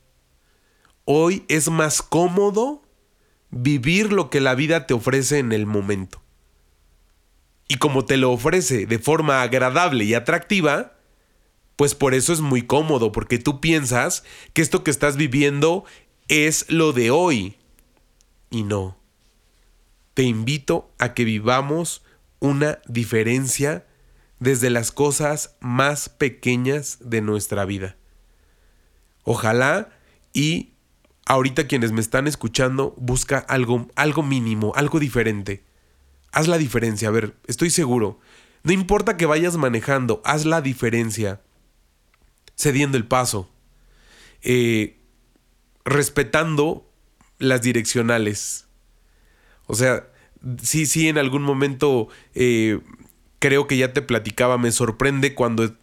Hoy 1.05 1.43
es 1.49 1.69
más 1.69 2.01
cómodo 2.01 2.83
vivir 3.49 4.13
lo 4.13 4.29
que 4.29 4.39
la 4.39 4.55
vida 4.55 4.85
te 4.87 4.93
ofrece 4.93 5.39
en 5.39 5.51
el 5.51 5.65
momento. 5.65 6.21
Y 7.67 7.77
como 7.77 8.05
te 8.05 8.17
lo 8.17 8.31
ofrece 8.31 8.85
de 8.85 8.99
forma 8.99 9.41
agradable 9.41 10.05
y 10.05 10.13
atractiva, 10.13 10.93
pues 11.75 11.95
por 11.95 12.13
eso 12.13 12.31
es 12.31 12.41
muy 12.41 12.61
cómodo, 12.61 13.11
porque 13.11 13.39
tú 13.39 13.59
piensas 13.59 14.23
que 14.53 14.61
esto 14.61 14.83
que 14.83 14.91
estás 14.91 15.17
viviendo 15.17 15.85
es 16.27 16.69
lo 16.69 16.93
de 16.93 17.11
hoy. 17.11 17.57
Y 18.49 18.63
no. 18.63 18.97
Te 20.13 20.23
invito 20.23 20.91
a 20.99 21.13
que 21.13 21.23
vivamos 21.23 22.03
una 22.39 22.79
diferencia 22.87 23.85
desde 24.39 24.69
las 24.69 24.91
cosas 24.91 25.55
más 25.59 26.09
pequeñas 26.09 26.97
de 27.01 27.21
nuestra 27.21 27.65
vida. 27.65 27.95
Ojalá 29.23 29.89
y 30.33 30.73
ahorita 31.25 31.67
quienes 31.67 31.91
me 31.91 32.01
están 32.01 32.27
escuchando 32.27 32.93
busca 32.97 33.39
algo, 33.39 33.87
algo 33.95 34.21
mínimo, 34.21 34.73
algo 34.75 34.99
diferente. 34.99 35.63
Haz 36.31 36.47
la 36.47 36.57
diferencia, 36.57 37.07
a 37.07 37.11
ver, 37.11 37.35
estoy 37.47 37.69
seguro. 37.69 38.19
No 38.63 38.73
importa 38.73 39.17
que 39.17 39.25
vayas 39.25 39.55
manejando, 39.55 40.21
haz 40.25 40.45
la 40.45 40.61
diferencia. 40.61 41.41
Cediendo 42.57 42.97
el 42.97 43.07
paso. 43.07 43.49
Eh, 44.41 44.99
respetando 45.85 46.89
las 47.39 47.61
direccionales. 47.61 48.67
O 49.65 49.75
sea, 49.75 50.07
sí, 50.61 50.85
sí, 50.85 51.07
en 51.07 51.17
algún 51.17 51.43
momento 51.43 52.09
eh, 52.35 52.79
creo 53.39 53.67
que 53.67 53.77
ya 53.77 53.93
te 53.93 54.01
platicaba, 54.01 54.57
me 54.57 54.71
sorprende 54.71 55.35
cuando 55.35 55.75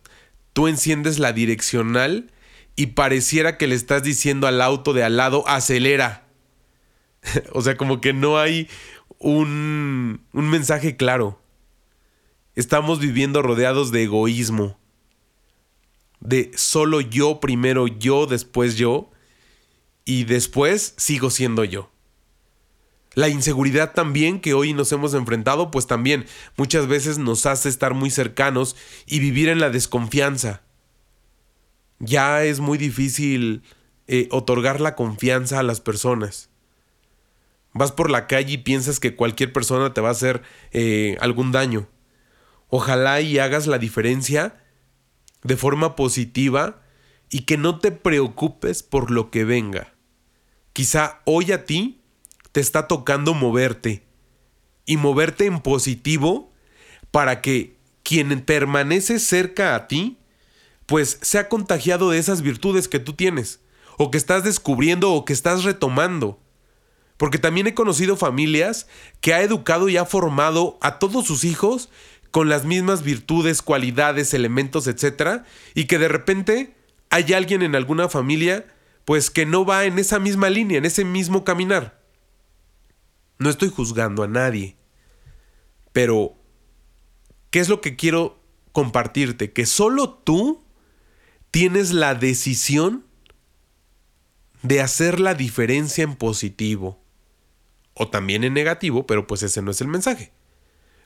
tú 0.53 0.69
enciendes 0.69 1.19
la 1.19 1.33
direccional 1.33 2.31
y 2.77 2.89
pareciera 2.89 3.59
que 3.59 3.67
le 3.67 3.75
estás 3.75 4.03
diciendo 4.03 4.47
al 4.47 4.61
auto 4.63 4.93
de 4.93 5.05
al 5.05 5.17
lado, 5.17 5.47
acelera. 5.47 6.27
o 7.53 7.63
sea, 7.63 7.77
como 7.77 8.01
que 8.01 8.13
no 8.13 8.39
hay 8.39 8.69
un, 9.19 10.23
un 10.33 10.51
mensaje 10.51 10.97
claro. 10.97 11.41
Estamos 12.55 13.01
viviendo 13.01 13.43
rodeados 13.43 13.93
de 13.93 14.05
egoísmo. 14.05 14.79
De 16.21 16.51
solo 16.55 17.01
yo, 17.01 17.41
primero 17.41 17.87
yo, 17.87 18.27
después 18.27 18.77
yo. 18.77 19.11
Y 20.05 20.25
después 20.25 20.95
sigo 20.97 21.31
siendo 21.31 21.65
yo. 21.65 21.91
La 23.15 23.29
inseguridad 23.29 23.93
también 23.93 24.41
que 24.41 24.55
hoy 24.55 24.73
nos 24.73 24.93
hemos 24.93 25.15
enfrentado, 25.15 25.71
pues 25.71 25.87
también 25.87 26.27
muchas 26.57 26.87
veces 26.87 27.19
nos 27.19 27.45
hace 27.47 27.69
estar 27.69 27.95
muy 27.95 28.11
cercanos 28.11 28.77
y 29.07 29.19
vivir 29.19 29.49
en 29.49 29.59
la 29.59 29.71
desconfianza 29.71 30.63
ya 32.01 32.43
es 32.43 32.59
muy 32.59 32.79
difícil 32.79 33.63
eh, 34.09 34.27
otorgar 34.33 34.81
la 34.81 34.97
confianza 34.97 35.61
a 35.61 35.63
las 35.63 35.81
personas. 35.81 36.49
Vas 37.73 37.93
por 37.93 38.11
la 38.11 38.27
calle 38.27 38.55
y 38.55 38.59
piensas 38.59 38.99
que 38.99 39.15
cualquier 39.15 39.53
persona 39.53 39.95
te 39.95 40.01
va 40.01 40.09
a 40.09 40.13
hacer 40.13 40.43
eh, 40.73 41.17
algún 41.21 41.53
daño. 41.53 41.87
Ojalá 42.69 43.21
y 43.21 43.39
hagas 43.39 43.67
la 43.69 43.79
diferencia 43.79 44.65
de 45.45 45.57
forma 45.57 45.95
positiva 45.95 46.83
y 47.31 47.43
que 47.43 47.57
no 47.57 47.79
te 47.79 47.93
preocupes 47.93 48.83
por 48.83 49.11
lo 49.11 49.31
que 49.31 49.45
venga. 49.45 49.95
Quizá 50.73 51.21
hoy 51.25 51.53
a 51.53 51.64
ti 51.64 52.03
te 52.53 52.61
está 52.61 52.88
tocando 52.88 53.35
moverte 53.35 54.05
y 54.85 54.97
moverte 54.97 55.47
en 55.47 55.61
positivo 55.61 56.53
para 57.11 57.40
que 57.40 57.77
quien 58.03 58.40
permanece 58.40 59.19
cerca 59.19 59.75
a 59.75 59.87
ti 59.87 60.19
pues 60.90 61.21
se 61.23 61.38
ha 61.38 61.49
contagiado 61.49 62.11
de 62.11 62.19
esas 62.19 62.43
virtudes 62.43 62.88
que 62.88 62.99
tú 62.99 63.12
tienes, 63.12 63.61
o 63.97 64.11
que 64.11 64.19
estás 64.19 64.43
descubriendo 64.43 65.12
o 65.12 65.25
que 65.25 65.33
estás 65.33 65.62
retomando. 65.62 66.40
Porque 67.16 67.38
también 67.38 67.69
he 67.69 67.75
conocido 67.75 68.16
familias 68.16 68.88
que 69.21 69.33
ha 69.33 69.43
educado 69.43 69.88
y 69.88 69.97
ha 69.99 70.05
formado 70.05 70.79
a 70.81 70.99
todos 70.99 71.27
sus 71.27 71.45
hijos 71.45 71.90
con 72.33 72.49
las 72.49 72.64
mismas 72.64 73.05
virtudes, 73.05 73.62
cualidades, 73.62 74.35
elementos, 74.35 74.88
etc. 74.88 75.43
Y 75.75 75.85
que 75.85 75.99
de 75.99 76.09
repente 76.09 76.75
hay 77.11 77.33
alguien 77.33 77.62
en 77.62 77.75
alguna 77.75 78.09
familia 78.09 78.66
pues 79.05 79.31
que 79.31 79.44
no 79.44 79.64
va 79.64 79.85
en 79.85 79.99
esa 79.99 80.18
misma 80.18 80.51
línea, 80.51 80.79
en 80.79 80.85
ese 80.85 81.05
mismo 81.05 81.44
caminar. 81.44 82.01
No 83.38 83.51
estoy 83.51 83.68
juzgando 83.68 84.23
a 84.23 84.29
nadie. 84.29 84.77
Pero, 85.92 86.37
¿qué 87.51 87.59
es 87.59 87.68
lo 87.68 87.81
que 87.81 87.96
quiero 87.96 88.40
compartirte? 88.73 89.53
Que 89.53 89.66
solo 89.66 90.11
tú 90.11 90.64
tienes 91.51 91.90
la 91.90 92.14
decisión 92.14 93.05
de 94.62 94.81
hacer 94.81 95.18
la 95.18 95.35
diferencia 95.35 96.05
en 96.05 96.14
positivo 96.14 97.03
o 97.94 98.09
también 98.09 98.44
en 98.44 98.55
negativo, 98.55 99.07
pero 99.07 99.27
pues 99.27 99.42
ese 99.42 99.62
no 99.62 99.73
es 99.73 99.81
el 99.81 99.88
mensaje. 99.88 100.33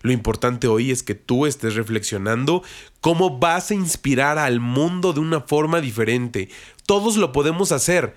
Lo 0.05 0.13
importante 0.13 0.69
hoy 0.69 0.91
es 0.91 1.03
que 1.03 1.15
tú 1.15 1.47
estés 1.47 1.77
reflexionando 1.77 2.63
cómo 3.01 3.39
vas 3.39 3.71
a 3.71 3.75
inspirar 3.75 4.37
al 4.37 4.61
mundo 4.61 5.15
de 5.15 5.21
una 5.21 5.41
forma 5.41 5.81
diferente. 5.81 6.51
Todos 6.85 7.17
lo 7.17 7.33
podemos 7.33 7.73
hacer. 7.73 8.15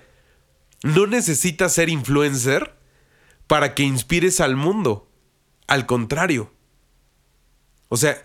No 0.82 1.06
necesitas 1.06 1.72
ser 1.72 1.88
influencer 1.88 2.76
para 3.46 3.74
que 3.74 3.84
inspires 3.84 4.42
al 4.42 4.54
mundo. 4.54 5.10
Al 5.66 5.86
contrario. 5.86 6.52
O 7.88 7.96
sea, 7.96 8.22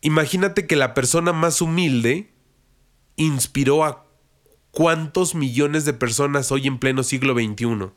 imagínate 0.00 0.68
que 0.68 0.76
la 0.76 0.94
persona 0.94 1.32
más 1.32 1.60
humilde 1.60 2.32
inspiró 3.16 3.82
a 3.84 4.06
cuántos 4.70 5.34
millones 5.34 5.84
de 5.84 5.92
personas 5.92 6.52
hoy 6.52 6.68
en 6.68 6.78
pleno 6.78 7.02
siglo 7.02 7.34
XXI. 7.34 7.90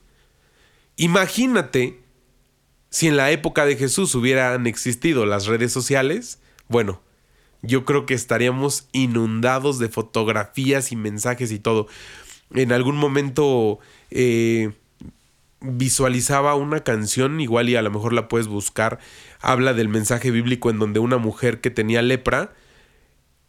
Imagínate 0.96 2.05
si 2.96 3.10
en 3.10 3.18
la 3.18 3.30
época 3.30 3.66
de 3.66 3.76
Jesús 3.76 4.16
hubieran 4.16 4.68
existido 4.68 5.26
las 5.26 5.48
redes 5.48 5.74
sociales, 5.74 6.40
bueno, 6.70 7.02
yo 7.62 7.84
creo 7.84 8.06
que 8.06 8.14
estaríamos 8.14 8.88
inundados 8.94 9.80
de 9.80 9.90
fotografías 9.90 10.94
y 10.94 10.96
mensajes 10.96 11.52
y 11.52 11.60
todo. 11.60 11.88
En 12.54 12.72
algún 12.72 12.96
momento 12.96 13.80
eh, 14.12 14.72
visualizaba 15.60 16.56
una 16.56 16.86
canción, 16.86 17.42
igual 17.42 17.68
y 17.68 17.76
a 17.76 17.82
lo 17.82 17.92
mejor 17.92 18.14
la 18.14 18.30
puedes 18.30 18.48
buscar, 18.48 19.00
habla 19.42 19.74
del 19.74 19.90
mensaje 19.90 20.32
bíblico 20.32 20.70
en 20.70 20.80
donde 20.80 21.02
una 21.02 21.18
mujer 21.18 21.60
que 21.60 21.72
tenía 21.72 22.02
lepra, 22.02 22.54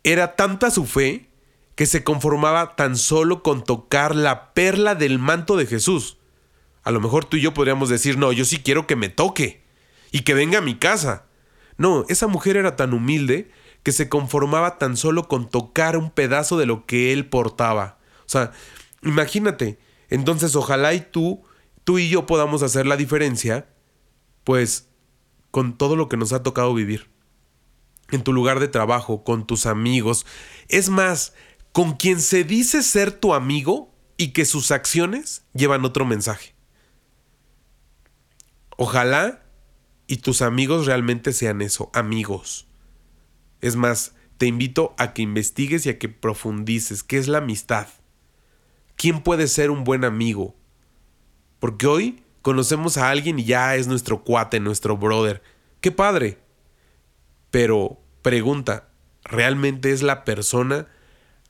era 0.02 0.34
tanta 0.34 0.72
su 0.72 0.86
fe 0.86 1.28
que 1.76 1.86
se 1.86 2.02
conformaba 2.02 2.74
tan 2.74 2.96
solo 2.96 3.44
con 3.44 3.62
tocar 3.62 4.16
la 4.16 4.54
perla 4.54 4.96
del 4.96 5.20
manto 5.20 5.56
de 5.56 5.66
Jesús. 5.66 6.18
A 6.86 6.92
lo 6.92 7.00
mejor 7.00 7.24
tú 7.24 7.36
y 7.36 7.40
yo 7.40 7.52
podríamos 7.52 7.88
decir, 7.88 8.16
no, 8.16 8.30
yo 8.30 8.44
sí 8.44 8.58
quiero 8.58 8.86
que 8.86 8.94
me 8.94 9.08
toque 9.08 9.64
y 10.12 10.20
que 10.20 10.34
venga 10.34 10.58
a 10.58 10.62
mi 10.62 10.76
casa. 10.76 11.26
No, 11.78 12.04
esa 12.08 12.28
mujer 12.28 12.56
era 12.56 12.76
tan 12.76 12.94
humilde 12.94 13.50
que 13.82 13.90
se 13.90 14.08
conformaba 14.08 14.78
tan 14.78 14.96
solo 14.96 15.26
con 15.26 15.50
tocar 15.50 15.96
un 15.96 16.12
pedazo 16.12 16.56
de 16.56 16.64
lo 16.64 16.86
que 16.86 17.12
él 17.12 17.28
portaba. 17.28 17.98
O 18.20 18.28
sea, 18.28 18.52
imagínate, 19.02 19.80
entonces 20.10 20.54
ojalá 20.54 20.94
y 20.94 21.00
tú, 21.00 21.42
tú 21.82 21.98
y 21.98 22.08
yo 22.08 22.24
podamos 22.24 22.62
hacer 22.62 22.86
la 22.86 22.96
diferencia, 22.96 23.68
pues, 24.44 24.88
con 25.50 25.76
todo 25.76 25.96
lo 25.96 26.08
que 26.08 26.16
nos 26.16 26.32
ha 26.32 26.44
tocado 26.44 26.72
vivir. 26.72 27.10
En 28.12 28.22
tu 28.22 28.32
lugar 28.32 28.60
de 28.60 28.68
trabajo, 28.68 29.24
con 29.24 29.44
tus 29.44 29.66
amigos. 29.66 30.24
Es 30.68 30.88
más, 30.88 31.34
con 31.72 31.94
quien 31.94 32.20
se 32.20 32.44
dice 32.44 32.84
ser 32.84 33.10
tu 33.10 33.34
amigo 33.34 33.92
y 34.16 34.28
que 34.28 34.44
sus 34.44 34.70
acciones 34.70 35.42
llevan 35.52 35.84
otro 35.84 36.04
mensaje. 36.04 36.55
Ojalá 38.76 39.42
y 40.06 40.18
tus 40.18 40.42
amigos 40.42 40.86
realmente 40.86 41.32
sean 41.32 41.62
eso, 41.62 41.90
amigos. 41.94 42.66
Es 43.60 43.76
más, 43.76 44.14
te 44.38 44.46
invito 44.46 44.94
a 44.98 45.14
que 45.14 45.22
investigues 45.22 45.86
y 45.86 45.90
a 45.90 45.98
que 45.98 46.08
profundices 46.08 47.02
qué 47.02 47.18
es 47.18 47.26
la 47.26 47.38
amistad. 47.38 47.88
¿Quién 48.96 49.22
puede 49.22 49.48
ser 49.48 49.70
un 49.70 49.84
buen 49.84 50.04
amigo? 50.04 50.54
Porque 51.58 51.86
hoy 51.86 52.22
conocemos 52.42 52.96
a 52.96 53.10
alguien 53.10 53.38
y 53.38 53.44
ya 53.44 53.76
es 53.76 53.88
nuestro 53.88 54.22
cuate, 54.22 54.60
nuestro 54.60 54.96
brother. 54.96 55.42
¡Qué 55.80 55.90
padre! 55.90 56.38
Pero 57.50 58.00
pregunta, 58.22 58.88
¿realmente 59.24 59.92
es 59.92 60.02
la 60.02 60.24
persona 60.24 60.86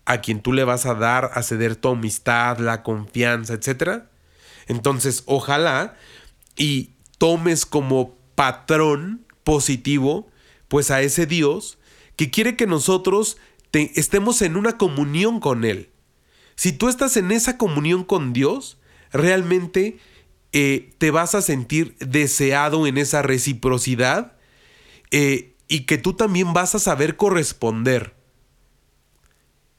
a 0.05 0.21
quien 0.21 0.41
tú 0.41 0.53
le 0.53 0.65
vas 0.65 0.87
a 0.87 0.95
dar 0.95 1.33
a 1.35 1.43
ceder 1.43 1.77
tu 1.77 1.89
amistad, 1.89 2.59
la 2.59 2.83
confianza, 2.83 3.55
etc. 3.55 4.05
Entonces, 4.69 5.25
ojalá 5.27 5.97
y 6.57 6.96
tomes 7.19 7.67
como 7.67 8.15
patrón 8.35 9.25
positivo 9.45 10.29
pues 10.69 10.91
a 10.91 11.03
ese 11.03 11.27
Dios 11.27 11.79
que 12.17 12.31
quiere 12.31 12.57
que 12.57 12.67
nosotros 12.67 13.37
estemos 13.73 14.43
en 14.43 14.57
una 14.57 14.79
comunión 14.79 15.41
con 15.41 15.65
Él. 15.65 15.91
Si 16.55 16.73
tú 16.73 16.89
estás 16.89 17.17
en 17.17 17.31
esa 17.31 17.59
comunión 17.59 18.05
con 18.05 18.33
Dios, 18.33 18.79
realmente 19.13 19.99
eh, 20.53 20.95
te 20.99 21.11
vas 21.11 21.35
a 21.35 21.43
sentir 21.43 21.97
deseado 21.99 22.87
en 22.87 22.97
esa 22.97 23.21
reciprocidad 23.23 24.37
eh, 25.11 25.55
y 25.69 25.81
que 25.81 25.99
tú 25.99 26.15
también 26.15 26.55
vas 26.55 26.75
a 26.75 26.79
saber 26.79 27.17
corresponder. 27.17 28.15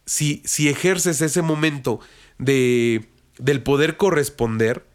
si, 0.05 0.41
si 0.45 0.69
ejerces 0.69 1.21
ese 1.21 1.41
momento 1.41 1.99
de, 2.37 3.09
del 3.39 3.63
poder 3.63 3.97
corresponder, 3.97 4.85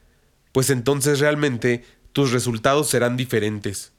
pues 0.52 0.70
entonces 0.70 1.20
realmente 1.20 1.84
tus 2.12 2.32
resultados 2.32 2.88
serán 2.88 3.16
diferentes. 3.16 3.92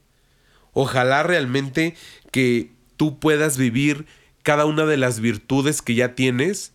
Ojalá 0.73 1.23
realmente 1.23 1.95
que 2.31 2.71
tú 2.97 3.19
puedas 3.19 3.57
vivir 3.57 4.05
cada 4.43 4.65
una 4.65 4.85
de 4.85 4.97
las 4.97 5.19
virtudes 5.19 5.81
que 5.81 5.95
ya 5.95 6.15
tienes 6.15 6.73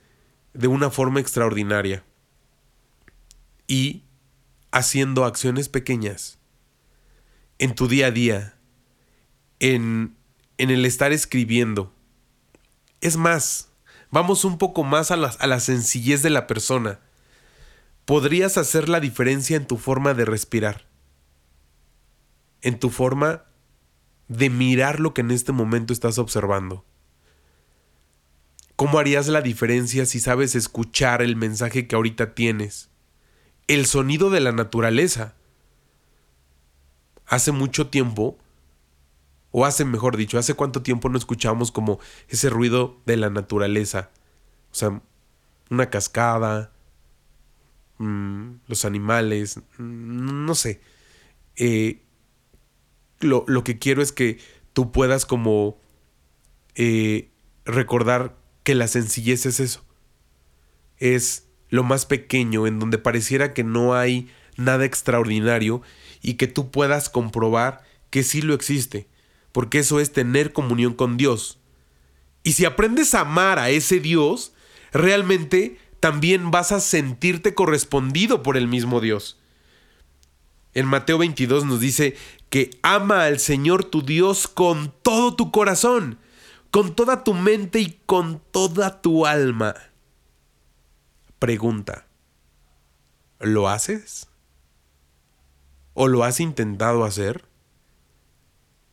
de 0.54 0.68
una 0.68 0.90
forma 0.90 1.20
extraordinaria. 1.20 2.04
Y 3.66 4.02
haciendo 4.70 5.24
acciones 5.24 5.68
pequeñas 5.68 6.38
en 7.58 7.74
tu 7.74 7.88
día 7.88 8.06
a 8.06 8.10
día, 8.10 8.54
en, 9.60 10.16
en 10.58 10.70
el 10.70 10.84
estar 10.84 11.12
escribiendo. 11.12 11.92
Es 13.00 13.16
más, 13.16 13.70
vamos 14.10 14.44
un 14.44 14.58
poco 14.58 14.84
más 14.84 15.10
a 15.10 15.16
la, 15.16 15.28
a 15.38 15.46
la 15.46 15.60
sencillez 15.60 16.22
de 16.22 16.30
la 16.30 16.46
persona. 16.46 17.00
Podrías 18.04 18.56
hacer 18.56 18.88
la 18.88 19.00
diferencia 19.00 19.56
en 19.56 19.66
tu 19.66 19.76
forma 19.76 20.14
de 20.14 20.24
respirar, 20.24 20.86
en 22.62 22.78
tu 22.78 22.90
forma 22.90 23.44
de 24.28 24.50
mirar 24.50 25.00
lo 25.00 25.14
que 25.14 25.22
en 25.22 25.30
este 25.30 25.52
momento 25.52 25.92
estás 25.92 26.18
observando. 26.18 26.84
¿Cómo 28.76 28.98
harías 28.98 29.26
la 29.26 29.42
diferencia 29.42 30.06
si 30.06 30.20
sabes 30.20 30.54
escuchar 30.54 31.20
el 31.20 31.34
mensaje 31.34 31.88
que 31.88 31.96
ahorita 31.96 32.34
tienes? 32.34 32.90
El 33.66 33.86
sonido 33.86 34.30
de 34.30 34.40
la 34.40 34.52
naturaleza. 34.52 35.34
Hace 37.26 37.50
mucho 37.50 37.88
tiempo, 37.88 38.38
o 39.50 39.66
hace 39.66 39.84
mejor 39.84 40.16
dicho, 40.16 40.38
hace 40.38 40.54
cuánto 40.54 40.82
tiempo 40.82 41.08
no 41.08 41.18
escuchamos 41.18 41.72
como 41.72 41.98
ese 42.28 42.50
ruido 42.50 43.00
de 43.04 43.16
la 43.16 43.30
naturaleza. 43.30 44.10
O 44.70 44.74
sea, 44.74 45.02
una 45.70 45.90
cascada, 45.90 46.72
mmm, 47.98 48.58
los 48.66 48.84
animales, 48.84 49.60
mmm, 49.78 50.46
no 50.46 50.54
sé. 50.54 50.80
Eh, 51.56 52.02
lo, 53.20 53.44
lo, 53.46 53.64
que 53.64 53.78
quiero 53.78 54.02
es 54.02 54.12
que 54.12 54.38
tú 54.72 54.92
puedas 54.92 55.26
como 55.26 55.78
eh, 56.74 57.30
recordar 57.64 58.36
que 58.62 58.74
la 58.74 58.88
sencillez 58.88 59.46
es 59.46 59.60
eso. 59.60 59.84
Es 60.98 61.48
lo 61.68 61.84
más 61.84 62.06
pequeño 62.06 62.66
en 62.66 62.78
donde 62.78 62.98
pareciera 62.98 63.52
que 63.54 63.64
no 63.64 63.94
hay 63.94 64.28
nada 64.56 64.84
extraordinario 64.84 65.82
y 66.22 66.34
que 66.34 66.46
tú 66.46 66.70
puedas 66.70 67.08
comprobar 67.08 67.82
que 68.10 68.22
sí 68.22 68.42
lo 68.42 68.54
existe, 68.54 69.08
porque 69.52 69.80
eso 69.80 70.00
es 70.00 70.12
tener 70.12 70.52
comunión 70.52 70.94
con 70.94 71.16
Dios. 71.16 71.58
Y 72.42 72.52
si 72.52 72.64
aprendes 72.64 73.14
a 73.14 73.20
amar 73.20 73.58
a 73.58 73.70
ese 73.70 74.00
Dios, 74.00 74.52
realmente 74.92 75.78
también 76.00 76.50
vas 76.50 76.72
a 76.72 76.80
sentirte 76.80 77.54
correspondido 77.54 78.42
por 78.42 78.56
el 78.56 78.68
mismo 78.68 79.00
Dios. 79.00 79.38
En 80.74 80.86
Mateo 80.86 81.18
22 81.18 81.64
nos 81.64 81.80
dice 81.80 82.16
que 82.50 82.70
ama 82.82 83.24
al 83.24 83.38
Señor 83.38 83.84
tu 83.84 84.02
Dios 84.02 84.48
con 84.48 84.92
todo 85.02 85.34
tu 85.36 85.50
corazón, 85.50 86.18
con 86.70 86.94
toda 86.94 87.24
tu 87.24 87.34
mente 87.34 87.80
y 87.80 88.00
con 88.06 88.40
toda 88.50 89.00
tu 89.02 89.26
alma. 89.26 89.74
Pregunta, 91.38 92.06
¿lo 93.38 93.68
haces? 93.68 94.28
¿O 95.94 96.08
lo 96.08 96.24
has 96.24 96.40
intentado 96.40 97.04
hacer? 97.04 97.44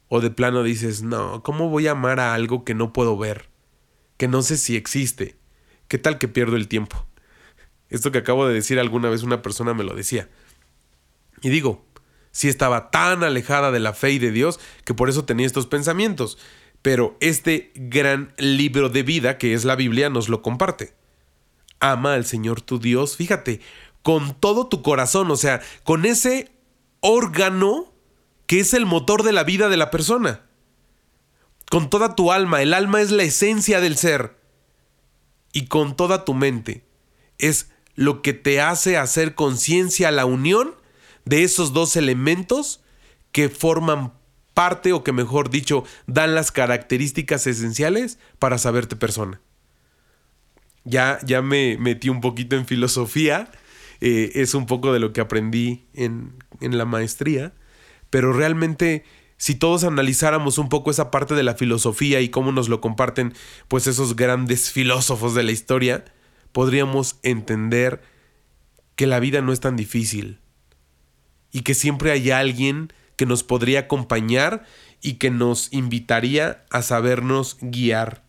¿O 0.07 0.21
de 0.21 0.29
plano 0.29 0.63
dices, 0.63 1.01
no, 1.01 1.41
¿cómo 1.43 1.69
voy 1.69 1.87
a 1.87 1.91
amar 1.91 2.19
a 2.19 2.33
algo 2.33 2.63
que 2.63 2.75
no 2.75 2.93
puedo 2.93 3.17
ver? 3.17 3.49
Que 4.17 4.27
no 4.27 4.41
sé 4.41 4.57
si 4.57 4.75
existe. 4.75 5.37
¿Qué 5.87 5.97
tal 5.97 6.17
que 6.17 6.27
pierdo 6.27 6.55
el 6.55 6.67
tiempo? 6.67 7.05
Esto 7.89 8.11
que 8.11 8.19
acabo 8.19 8.47
de 8.47 8.53
decir 8.53 8.79
alguna 8.79 9.09
vez 9.09 9.23
una 9.23 9.41
persona 9.41 9.73
me 9.73 9.83
lo 9.83 9.95
decía. 9.95 10.29
Y 11.41 11.49
digo, 11.49 11.85
si 12.35 12.49
estaba 12.49 12.91
tan 12.91 13.23
alejada 13.23 13.71
de 13.71 13.79
la 13.79 13.93
fe 13.93 14.11
y 14.11 14.19
de 14.19 14.29
Dios 14.29 14.59
que 14.83 14.93
por 14.93 15.07
eso 15.07 15.23
tenía 15.23 15.45
estos 15.45 15.67
pensamientos. 15.67 16.37
Pero 16.81 17.15
este 17.21 17.71
gran 17.75 18.33
libro 18.37 18.89
de 18.89 19.03
vida 19.03 19.37
que 19.37 19.53
es 19.53 19.63
la 19.63 19.77
Biblia 19.77 20.09
nos 20.09 20.27
lo 20.27 20.41
comparte. 20.41 20.93
Ama 21.79 22.13
al 22.13 22.25
Señor 22.25 22.59
tu 22.59 22.77
Dios, 22.77 23.15
fíjate, 23.15 23.61
con 24.03 24.37
todo 24.37 24.67
tu 24.67 24.81
corazón, 24.81 25.31
o 25.31 25.37
sea, 25.37 25.61
con 25.85 26.05
ese 26.05 26.51
órgano 26.99 27.93
que 28.47 28.59
es 28.59 28.73
el 28.73 28.85
motor 28.85 29.23
de 29.23 29.31
la 29.31 29.45
vida 29.45 29.69
de 29.69 29.77
la 29.77 29.89
persona. 29.89 30.41
Con 31.71 31.89
toda 31.89 32.15
tu 32.15 32.33
alma, 32.33 32.61
el 32.61 32.73
alma 32.73 32.99
es 32.99 33.11
la 33.11 33.23
esencia 33.23 33.79
del 33.79 33.95
ser. 33.95 34.35
Y 35.53 35.67
con 35.67 35.95
toda 35.95 36.25
tu 36.25 36.33
mente 36.33 36.83
es 37.37 37.71
lo 37.93 38.21
que 38.21 38.33
te 38.33 38.59
hace 38.59 38.97
hacer 38.97 39.35
conciencia 39.35 40.11
la 40.11 40.25
unión 40.25 40.75
de 41.25 41.43
esos 41.43 41.73
dos 41.73 41.95
elementos 41.95 42.81
que 43.31 43.49
forman 43.49 44.13
parte 44.53 44.93
o 44.93 45.03
que 45.03 45.11
mejor 45.11 45.49
dicho 45.49 45.83
dan 46.07 46.33
las 46.33 46.51
características 46.51 47.45
esenciales 47.45 48.17
para 48.39 48.57
saberte 48.57 48.95
persona. 48.95 49.41
Ya, 50.85 51.19
ya 51.25 51.41
me 51.41 51.77
metí 51.77 52.09
un 52.09 52.21
poquito 52.21 52.55
en 52.55 52.65
filosofía, 52.65 53.51
eh, 54.01 54.31
es 54.35 54.53
un 54.53 54.65
poco 54.65 54.93
de 54.93 54.99
lo 54.99 55.13
que 55.13 55.21
aprendí 55.21 55.87
en, 55.93 56.35
en 56.61 56.77
la 56.77 56.85
maestría, 56.85 57.53
pero 58.09 58.31
realmente 58.33 59.03
si 59.37 59.55
todos 59.55 59.83
analizáramos 59.83 60.57
un 60.57 60.69
poco 60.69 60.91
esa 60.91 61.11
parte 61.11 61.35
de 61.35 61.43
la 61.43 61.55
filosofía 61.55 62.21
y 62.21 62.29
cómo 62.29 62.51
nos 62.51 62.69
lo 62.69 62.79
comparten 62.79 63.33
pues 63.67 63.87
esos 63.87 64.15
grandes 64.15 64.71
filósofos 64.71 65.35
de 65.35 65.43
la 65.43 65.51
historia, 65.51 66.05
podríamos 66.53 67.19
entender 67.23 68.01
que 68.95 69.07
la 69.07 69.19
vida 69.19 69.41
no 69.41 69.51
es 69.51 69.59
tan 69.59 69.75
difícil 69.75 70.39
y 71.55 71.61
que 71.61 71.73
siempre 71.73 72.11
hay 72.11 72.31
alguien 72.31 72.91
que 73.15 73.25
nos 73.25 73.43
podría 73.43 73.79
acompañar 73.79 74.65
y 75.01 75.13
que 75.13 75.31
nos 75.31 75.71
invitaría 75.71 76.65
a 76.69 76.81
sabernos 76.81 77.57
guiar. 77.61 78.25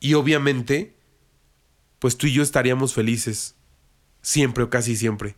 Y 0.00 0.14
obviamente, 0.14 0.96
pues 1.98 2.16
tú 2.16 2.26
y 2.26 2.32
yo 2.32 2.42
estaríamos 2.42 2.94
felices, 2.94 3.54
siempre 4.22 4.64
o 4.64 4.70
casi 4.70 4.96
siempre. 4.96 5.36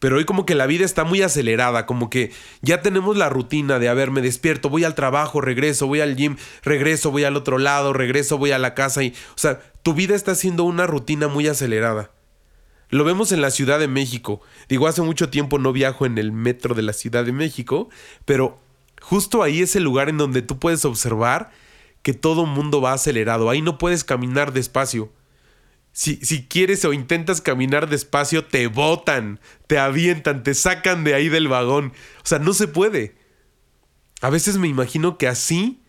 Pero 0.00 0.18
hoy 0.18 0.26
como 0.26 0.44
que 0.44 0.54
la 0.54 0.66
vida 0.66 0.84
está 0.84 1.04
muy 1.04 1.22
acelerada, 1.22 1.86
como 1.86 2.10
que 2.10 2.30
ya 2.60 2.82
tenemos 2.82 3.16
la 3.16 3.30
rutina 3.30 3.78
de, 3.78 3.88
a 3.88 3.94
ver, 3.94 4.10
me 4.10 4.20
despierto, 4.20 4.68
voy 4.68 4.84
al 4.84 4.94
trabajo, 4.94 5.40
regreso, 5.40 5.86
voy 5.86 6.02
al 6.02 6.14
gym, 6.14 6.36
regreso, 6.62 7.10
voy 7.10 7.24
al 7.24 7.36
otro 7.36 7.56
lado, 7.56 7.94
regreso, 7.94 8.36
voy 8.36 8.50
a 8.50 8.58
la 8.58 8.74
casa 8.74 9.02
y, 9.02 9.14
o 9.30 9.38
sea, 9.38 9.60
tu 9.82 9.94
vida 9.94 10.14
está 10.14 10.34
siendo 10.34 10.64
una 10.64 10.86
rutina 10.86 11.28
muy 11.28 11.48
acelerada. 11.48 12.10
Lo 12.90 13.04
vemos 13.04 13.32
en 13.32 13.40
la 13.40 13.50
Ciudad 13.50 13.78
de 13.78 13.88
México. 13.88 14.40
Digo, 14.68 14.88
hace 14.88 15.02
mucho 15.02 15.30
tiempo 15.30 15.58
no 15.58 15.72
viajo 15.72 16.06
en 16.06 16.18
el 16.18 16.32
metro 16.32 16.74
de 16.74 16.82
la 16.82 16.92
Ciudad 16.92 17.24
de 17.24 17.32
México, 17.32 17.88
pero 18.24 18.60
justo 19.00 19.42
ahí 19.42 19.62
es 19.62 19.76
el 19.76 19.84
lugar 19.84 20.08
en 20.08 20.18
donde 20.18 20.42
tú 20.42 20.58
puedes 20.58 20.84
observar 20.84 21.52
que 22.02 22.14
todo 22.14 22.46
mundo 22.46 22.80
va 22.80 22.92
acelerado. 22.92 23.48
Ahí 23.48 23.62
no 23.62 23.78
puedes 23.78 24.04
caminar 24.04 24.52
despacio. 24.52 25.12
Si, 25.92 26.16
si, 26.16 26.46
quieres 26.46 26.84
o 26.84 26.92
intentas 26.92 27.40
caminar 27.40 27.88
despacio, 27.88 28.44
te 28.44 28.68
botan, 28.68 29.40
te 29.66 29.78
avientan, 29.78 30.42
te 30.42 30.54
sacan 30.54 31.02
de 31.04 31.14
ahí 31.14 31.28
del 31.28 31.48
vagón. 31.48 31.92
O 32.22 32.26
sea, 32.26 32.38
no 32.38 32.52
se 32.54 32.68
puede. 32.68 33.16
A 34.20 34.30
veces 34.30 34.56
me 34.56 34.68
imagino 34.68 35.18
que 35.18 35.26
así 35.26 35.80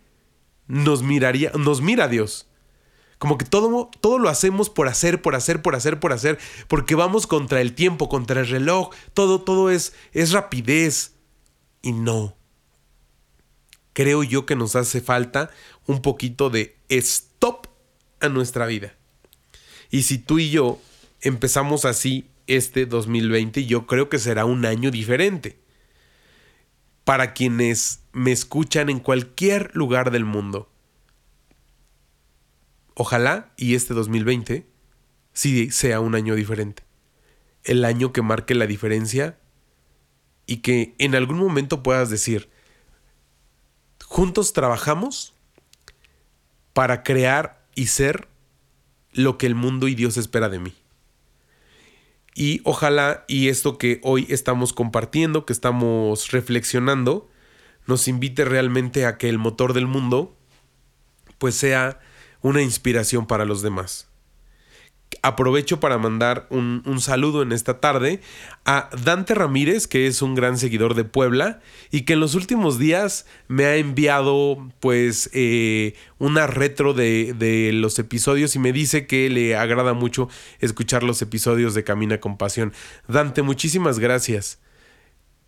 nos 0.67 1.03
miraría, 1.03 1.51
nos 1.53 1.81
mira 1.81 2.07
Dios. 2.07 2.47
Como 3.21 3.37
que 3.37 3.45
todo, 3.45 3.91
todo 3.99 4.17
lo 4.17 4.29
hacemos 4.29 4.71
por 4.71 4.87
hacer, 4.87 5.21
por 5.21 5.35
hacer, 5.35 5.61
por 5.61 5.75
hacer, 5.75 5.99
por 5.99 6.11
hacer, 6.11 6.39
porque 6.67 6.95
vamos 6.95 7.27
contra 7.27 7.61
el 7.61 7.75
tiempo, 7.75 8.09
contra 8.09 8.41
el 8.41 8.47
reloj. 8.47 8.89
Todo, 9.13 9.41
todo 9.41 9.69
es, 9.69 9.93
es 10.11 10.31
rapidez. 10.31 11.13
Y 11.83 11.91
no. 11.91 12.35
Creo 13.93 14.23
yo 14.23 14.47
que 14.47 14.55
nos 14.55 14.75
hace 14.75 15.01
falta 15.01 15.51
un 15.85 16.01
poquito 16.01 16.49
de 16.49 16.75
stop 16.89 17.67
a 18.21 18.27
nuestra 18.27 18.65
vida. 18.65 18.95
Y 19.91 20.01
si 20.01 20.17
tú 20.17 20.39
y 20.39 20.49
yo 20.49 20.79
empezamos 21.21 21.85
así 21.85 22.27
este 22.47 22.87
2020, 22.87 23.67
yo 23.67 23.85
creo 23.85 24.09
que 24.09 24.17
será 24.17 24.45
un 24.45 24.65
año 24.65 24.89
diferente. 24.89 25.59
Para 27.03 27.33
quienes 27.33 27.99
me 28.13 28.31
escuchan 28.31 28.89
en 28.89 28.99
cualquier 28.99 29.69
lugar 29.75 30.09
del 30.09 30.25
mundo. 30.25 30.70
Ojalá 33.01 33.51
y 33.57 33.73
este 33.73 33.95
2020 33.95 34.67
sí 35.33 35.71
sea 35.71 35.99
un 36.01 36.13
año 36.13 36.35
diferente. 36.35 36.83
El 37.63 37.83
año 37.83 38.13
que 38.13 38.21
marque 38.21 38.53
la 38.53 38.67
diferencia 38.67 39.39
y 40.45 40.57
que 40.57 40.93
en 40.99 41.15
algún 41.15 41.39
momento 41.39 41.81
puedas 41.81 42.11
decir, 42.11 42.51
juntos 44.05 44.53
trabajamos 44.53 45.33
para 46.73 47.01
crear 47.01 47.65
y 47.73 47.87
ser 47.87 48.27
lo 49.13 49.39
que 49.39 49.47
el 49.47 49.55
mundo 49.55 49.87
y 49.87 49.95
Dios 49.95 50.15
espera 50.17 50.47
de 50.47 50.59
mí. 50.59 50.75
Y 52.35 52.61
ojalá 52.65 53.25
y 53.27 53.47
esto 53.47 53.79
que 53.79 53.99
hoy 54.03 54.27
estamos 54.29 54.73
compartiendo, 54.73 55.47
que 55.47 55.53
estamos 55.53 56.29
reflexionando, 56.29 57.27
nos 57.87 58.07
invite 58.07 58.45
realmente 58.45 59.07
a 59.07 59.17
que 59.17 59.27
el 59.27 59.39
motor 59.39 59.73
del 59.73 59.87
mundo 59.87 60.37
pues 61.39 61.55
sea 61.55 61.99
una 62.41 62.61
inspiración 62.61 63.25
para 63.25 63.45
los 63.45 63.61
demás. 63.61 64.07
Aprovecho 65.23 65.79
para 65.79 65.97
mandar 65.97 66.47
un, 66.49 66.81
saludo 67.01 67.41
en 67.41 67.51
esta 67.51 67.79
tarde 67.79 68.21
a 68.65 68.89
Dante 69.03 69.35
Ramírez, 69.35 69.85
que 69.85 70.07
es 70.07 70.21
un 70.21 70.35
gran 70.35 70.57
seguidor 70.57 70.95
de 70.95 71.03
Puebla 71.03 71.59
y 71.91 72.03
que 72.03 72.13
en 72.13 72.21
los 72.21 72.33
últimos 72.33 72.79
días 72.79 73.25
me 73.49 73.65
ha 73.65 73.75
enviado 73.75 74.69
pues 74.79 75.29
eh, 75.33 75.95
una 76.17 76.47
retro 76.47 76.93
de, 76.93 77.33
de, 77.37 77.73
los 77.73 77.99
episodios 77.99 78.55
y 78.55 78.59
me 78.59 78.71
dice 78.71 79.05
que 79.05 79.29
le 79.29 79.55
agrada 79.57 79.93
mucho 79.93 80.29
escuchar 80.59 81.03
los 81.03 81.21
episodios 81.21 81.73
de 81.73 81.83
Camina 81.83 82.19
con 82.19 82.37
Pasión. 82.37 82.73
Dante, 83.07 83.41
muchísimas 83.41 83.99
gracias. 83.99 84.59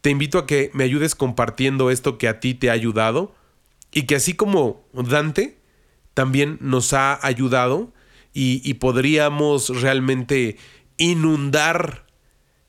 Te 0.02 0.10
invito 0.10 0.38
a 0.38 0.46
que 0.46 0.70
me 0.74 0.84
ayudes 0.84 1.16
compartiendo 1.16 1.90
esto 1.90 2.18
que 2.18 2.28
a 2.28 2.42
ti 2.42 2.54
te 2.54 2.70
ha 2.70 2.74
ayudado 2.74 3.34
y 3.94 4.04
que 4.04 4.16
así 4.16 4.34
como 4.34 4.86
Dante 4.92 5.63
también 6.14 6.58
nos 6.62 6.94
ha 6.94 7.26
ayudado 7.26 7.94
y, 8.34 8.74
podríamos 8.76 9.70
realmente 9.82 10.58
inundar 10.98 12.08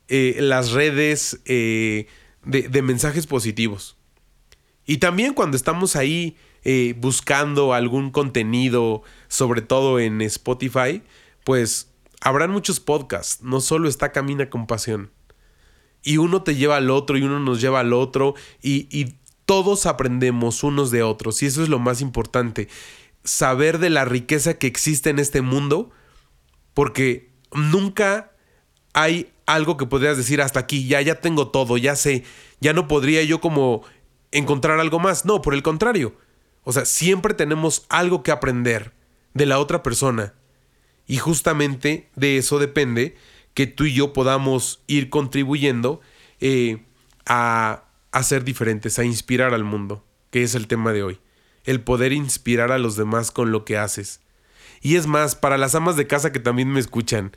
eh, 0.07 0.37
las 0.39 0.71
redes 0.71 1.41
eh, 1.45 2.07
de, 2.43 2.81
mensajes 2.83 3.25
positivos. 3.25 3.97
Y 4.85 4.97
también 4.97 5.33
cuando 5.33 5.57
estamos 5.57 5.95
ahí 5.95 6.37
eh, 6.63 6.93
buscando 6.99 7.73
algún 7.73 8.11
contenido, 8.11 9.01
sobre 9.27 9.61
todo 9.61 9.99
en 9.99 10.21
Spotify, 10.21 11.01
pues 11.43 11.89
habrán 12.21 12.51
muchos 12.51 12.79
podcasts, 12.79 13.41
no 13.41 13.59
solo 13.59 13.89
está 13.89 14.11
Camina 14.11 14.49
con 14.49 14.67
Pasión. 14.67 15.11
Y 16.03 16.17
uno 16.17 16.43
te 16.43 16.53
lleva 16.53 16.77
al 16.77 16.91
otro 16.91 17.17
y 17.17 17.23
uno 17.23 17.39
nos 17.39 17.59
lleva 17.59 17.79
al 17.79 17.91
otro 17.91 18.35
y, 18.61 18.87
y 18.95 19.15
todos 19.47 19.87
aprendemos 19.87 20.63
unos 20.63 20.91
de 20.91 21.01
otros 21.01 21.41
y 21.41 21.47
eso 21.47 21.63
es 21.63 21.69
lo 21.69 21.79
más 21.79 22.01
importante 22.01 22.67
saber 23.25 23.79
de 23.79 23.89
la 23.89 24.05
riqueza 24.05 24.57
que 24.57 24.67
existe 24.67 25.09
en 25.09 25.19
este 25.19 25.41
mundo, 25.41 25.91
porque 26.73 27.31
nunca 27.51 28.31
hay 28.93 29.31
algo 29.45 29.75
que 29.77 29.85
podrías 29.85 30.17
decir 30.17 30.41
hasta 30.41 30.61
aquí, 30.61 30.87
ya, 30.87 31.01
ya 31.01 31.19
tengo 31.19 31.49
todo, 31.49 31.77
ya 31.77 31.95
sé, 31.95 32.23
ya 32.61 32.73
no 32.73 32.87
podría 32.87 33.23
yo 33.23 33.41
como 33.41 33.83
encontrar 34.31 34.79
algo 34.79 34.99
más. 34.99 35.25
No, 35.25 35.41
por 35.41 35.53
el 35.53 35.63
contrario. 35.63 36.15
O 36.63 36.71
sea, 36.71 36.85
siempre 36.85 37.33
tenemos 37.33 37.85
algo 37.89 38.23
que 38.23 38.31
aprender 38.31 38.93
de 39.33 39.45
la 39.45 39.59
otra 39.59 39.83
persona. 39.83 40.33
Y 41.07 41.17
justamente 41.17 42.09
de 42.15 42.37
eso 42.37 42.57
depende 42.57 43.15
que 43.53 43.67
tú 43.67 43.85
y 43.85 43.93
yo 43.93 44.13
podamos 44.13 44.83
ir 44.87 45.09
contribuyendo 45.09 46.01
eh, 46.39 46.83
a, 47.25 47.83
ser 48.23 48.43
diferentes, 48.43 48.97
a 48.97 49.03
inspirar 49.03 49.53
al 49.53 49.63
mundo, 49.63 50.03
que 50.31 50.43
es 50.43 50.55
el 50.55 50.67
tema 50.67 50.93
de 50.93 51.03
hoy 51.03 51.19
el 51.65 51.81
poder 51.81 52.13
inspirar 52.13 52.71
a 52.71 52.77
los 52.77 52.95
demás 52.95 53.31
con 53.31 53.51
lo 53.51 53.65
que 53.65 53.77
haces. 53.77 54.21
Y 54.81 54.95
es 54.95 55.07
más, 55.07 55.35
para 55.35 55.57
las 55.57 55.75
amas 55.75 55.95
de 55.95 56.07
casa 56.07 56.31
que 56.31 56.39
también 56.39 56.71
me 56.71 56.79
escuchan, 56.79 57.35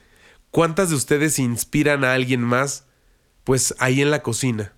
¿cuántas 0.51 0.91
de 0.91 0.97
ustedes 0.97 1.39
inspiran 1.39 2.05
a 2.05 2.12
alguien 2.12 2.43
más? 2.43 2.85
Pues 3.45 3.74
ahí 3.79 4.03
en 4.03 4.11
la 4.11 4.22
cocina, 4.22 4.74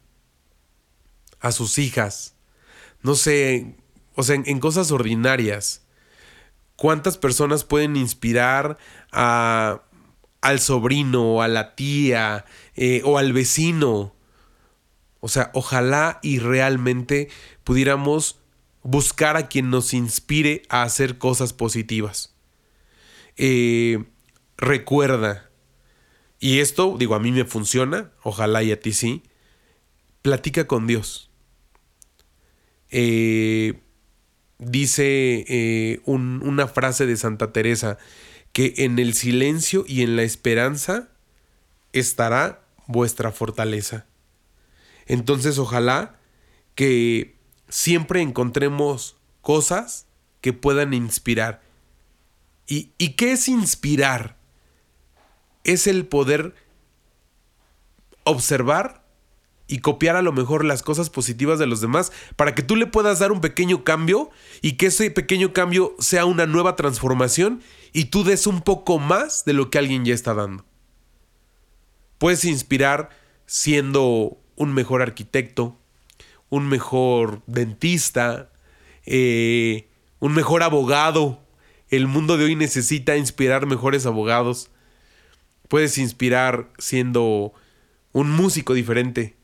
a 1.41 1.51
sus 1.51 1.79
hijas, 1.79 2.37
no 3.03 3.15
sé, 3.17 3.75
o 4.15 4.23
sea, 4.23 4.37
en, 4.37 4.61
cosas 4.61 4.93
ordinarias. 4.93 5.83
¿Cuántas 6.77 7.19
personas 7.19 7.65
pueden 7.65 7.97
inspirar 7.97 8.79
a, 9.13 9.83
al 10.41 10.61
sobrino, 10.61 11.43
a 11.43 11.49
la 11.49 11.75
tía 11.75 12.45
eh, 12.75 13.03
o 13.05 13.19
al 13.19 13.33
vecino? 13.33 14.15
O 15.21 15.29
sea, 15.29 15.51
ojalá 15.53 16.19
y 16.23 16.39
realmente 16.39 17.29
pudiéramos 17.65 18.39
buscar 18.83 19.37
a 19.37 19.49
quien 19.49 19.70
nos 19.70 19.95
inspire 19.95 20.62
a 20.68 20.83
hacer 20.83 21.18
cosas 21.18 21.53
positivas. 21.53 22.35
Eh, 23.37 24.05
recuerda, 24.57 25.51
y 26.39 26.61
esto, 26.61 26.97
digo, 26.99 27.14
a 27.14 27.20
mí 27.20 27.33
me 27.33 27.45
funciona, 27.45 28.12
ojalá 28.22 28.62
y 28.62 28.72
a 28.72 28.81
ti 28.81 28.93
sí, 28.93 29.22
platica 30.22 30.66
con 30.66 30.87
Dios. 30.87 31.31
Eh, 32.91 33.81
dice 34.59 35.45
eh, 35.49 36.01
una 36.05 36.66
frase 36.66 37.07
de 37.07 37.16
Santa 37.16 37.53
Teresa, 37.53 37.99
que 38.53 38.74
en 38.78 38.99
el 38.99 39.14
silencio 39.14 39.85
y 39.87 40.03
en 40.03 40.16
la 40.16 40.22
esperanza 40.22 41.09
estará 41.93 42.64
vuestra 42.87 43.33
fortaleza. 43.33 44.07
Entonces, 45.07 45.59
ojalá 45.59 46.18
que 46.74 47.37
siempre 47.71 48.21
encontremos 48.21 49.16
cosas 49.41 50.07
que 50.43 50.53
puedan 50.53 50.93
inspirar. 50.93 51.62
¿Y, 52.66 52.93
¿Y, 52.99 53.14
qué 53.14 53.33
es 53.33 53.49
inspirar? 53.49 54.37
Es 55.64 55.87
el 55.87 56.07
poder 56.07 56.55
observar 58.25 59.01
y 59.66 59.79
copiar 59.79 60.16
a 60.16 60.23
lo 60.23 60.33
mejor 60.33 60.64
las 60.64 60.83
cosas 60.83 61.11
positivas 61.11 61.59
de 61.59 61.66
los 61.66 61.81
demás 61.81 62.12
para 62.37 62.55
que 62.55 62.62
tú 62.62 62.75
le 62.75 62.87
puedas 62.87 63.21
dar 63.21 63.31
un 63.31 63.41
pequeño 63.41 63.85
cambio 63.85 64.31
y 64.62 64.73
que 64.73 64.87
ese 64.87 65.11
pequeño 65.12 65.53
cambio 65.53 65.95
sea 66.01 66.25
una 66.25 66.47
nueva 66.47 66.75
transformación 66.75 67.62
y 67.93 68.07
tú 68.07 68.25
des 68.25 68.49
un 68.49 68.62
poco 68.62 68.99
más 68.99 69.45
de 69.45 69.53
lo 69.53 69.71
que 69.71 69.79
alguien 69.79 70.05
ya 70.05 70.12
está 70.12 70.35
dando. 70.35 70.64
Puedes 72.18 72.45
inspirar 72.45 73.11
siendo 73.47 74.39
un 74.57 74.75
mejor 74.75 75.03
arquitecto, 75.03 75.80
un 76.51 76.69
mejor 76.69 77.43
dentista, 77.47 78.51
eh, 79.07 79.89
un 80.19 80.35
mejor 80.35 80.63
abogado. 80.63 81.41
El 81.89 82.07
mundo 82.07 82.37
de 82.37 82.45
hoy 82.45 82.57
necesita 82.57 83.17
inspirar 83.17 83.67
mejores 83.67 84.05
abogados. 84.05 84.71
Puedes 85.69 85.97
inspirar 85.99 86.69
siendo 86.79 87.55
un 88.13 88.31
músico 88.31 88.75
diferente, 88.75 89.37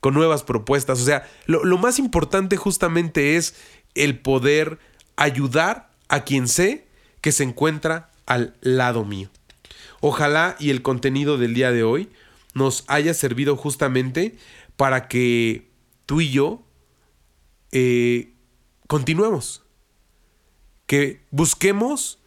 con 0.00 0.14
nuevas 0.14 0.42
propuestas. 0.42 1.00
O 1.00 1.04
sea, 1.04 1.28
lo, 1.46 1.64
lo 1.64 1.78
más 1.78 1.98
importante 1.98 2.56
justamente 2.56 3.36
es 3.36 3.54
el 3.94 4.18
poder 4.18 4.78
ayudar 5.16 5.90
a 6.08 6.24
quien 6.24 6.48
sé 6.48 6.86
que 7.20 7.32
se 7.32 7.44
encuentra 7.44 8.10
al 8.26 8.54
lado 8.60 9.04
mío. 9.04 9.30
Ojalá 10.00 10.56
y 10.58 10.70
el 10.70 10.82
contenido 10.82 11.38
del 11.38 11.54
día 11.54 11.70
de 11.72 11.84
hoy 11.84 12.10
nos 12.54 12.84
haya 12.88 13.14
servido 13.14 13.56
justamente 13.56 14.36
para 14.76 15.08
que 15.08 15.71
tú 16.12 16.20
y 16.20 16.28
yo 16.28 16.62
eh, 17.70 18.34
continuemos. 18.86 19.64
Que 20.84 21.24
busquemos 21.30 22.22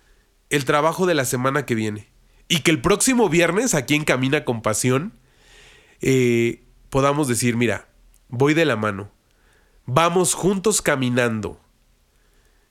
el 0.50 0.66
trabajo 0.66 1.06
de 1.06 1.14
la 1.14 1.24
semana 1.24 1.68
que 1.68 1.76
viene. 1.76 2.10
Y 2.48 2.62
que 2.62 2.72
el 2.72 2.82
próximo 2.82 3.30
viernes, 3.30 3.76
aquí 3.76 3.94
en 3.94 4.04
Camina 4.04 4.44
con 4.44 4.64
Pasión, 4.64 5.14
eh, 6.02 6.64
podamos 6.90 7.28
decir, 7.28 7.58
mira, 7.58 7.88
voy 8.28 8.56
de 8.56 8.66
la 8.66 8.76
mano. 8.76 9.12
Vamos 9.86 10.34
juntos 10.34 10.82
caminando. 10.82 11.62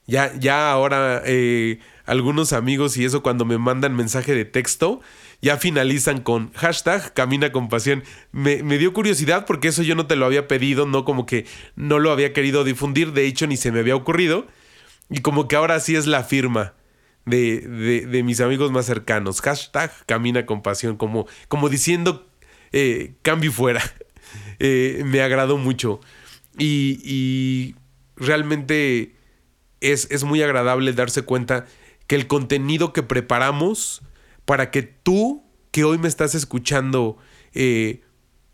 Ya, 0.09 0.35
ya 0.35 0.73
ahora 0.73 1.23
eh, 1.25 1.79
algunos 2.07 2.53
amigos 2.53 2.97
y 2.97 3.05
eso 3.05 3.23
cuando 3.23 3.45
me 3.45 3.59
mandan 3.59 3.95
mensaje 3.95 4.35
de 4.35 4.47
texto, 4.47 5.01
ya 5.45 5.59
finalizan 5.59 6.23
con 6.23 6.51
hashtag 6.55 7.13
Camina 7.13 7.53
con 7.53 7.69
Pasión. 7.69 8.03
Me, 8.33 8.63
dio 8.79 8.95
curiosidad 8.95 9.45
porque 9.45 9.69
eso 9.69 9.83
yo 9.83 9.95
no 9.95 10.07
te 10.07 10.17
lo 10.17 10.25
había 10.25 10.49
pedido, 10.49 10.87
no 10.87 11.05
como 11.05 11.27
que 11.27 11.45
no 11.77 11.99
lo 11.99 12.11
había 12.11 12.33
querido 12.33 12.65
difundir, 12.65 13.13
de 13.13 13.27
hecho 13.27 13.47
ni 13.47 13.59
se 13.59 13.71
me 13.71 13.81
había 13.81 13.95
ocurrido. 13.95 14.47
Y 15.11 15.21
como 15.21 15.47
que 15.47 15.57
ahora 15.57 15.79
sí 15.81 15.97
es 15.97 16.07
la 16.07 16.25
firma 16.25 16.73
de, 17.27 17.61
de, 17.61 18.23
mis 18.23 18.41
amigos 18.41 18.73
más 18.73 18.87
cercanos. 18.87 19.43
Hashtag 19.43 19.93
Camina 20.07 20.47
con 20.47 20.63
Pasión, 20.63 20.97
como, 20.97 21.27
como 21.49 21.69
diciendo 21.69 22.27
eh, 22.73 23.15
cambio 23.23 23.53
fuera. 23.53 23.83
Eh, 24.59 25.03
me 25.05 25.21
agradó 25.21 25.59
mucho. 25.59 26.01
Y, 26.59 27.01
y 27.05 27.75
realmente 28.17 29.15
es, 29.81 30.09
es 30.11 30.25
muy 30.25 30.43
agradable 30.43 30.93
darse 30.93 31.23
cuenta 31.23 31.67
que 32.07 32.17
el 32.17 32.27
contenido 32.27 32.93
que 32.93 33.03
preparamos 33.03 34.03
para 34.45 34.71
que 34.71 34.83
tú, 34.83 35.45
que 35.71 35.85
hoy 35.85 35.99
me 35.99 36.09
estás 36.09 36.35
escuchando, 36.35 37.19
eh, 37.53 38.03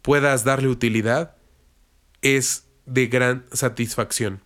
puedas 0.02 0.44
darle 0.44 0.68
utilidad, 0.68 1.36
es 2.22 2.66
de 2.86 3.06
gran 3.06 3.46
satisfacción. 3.52 4.42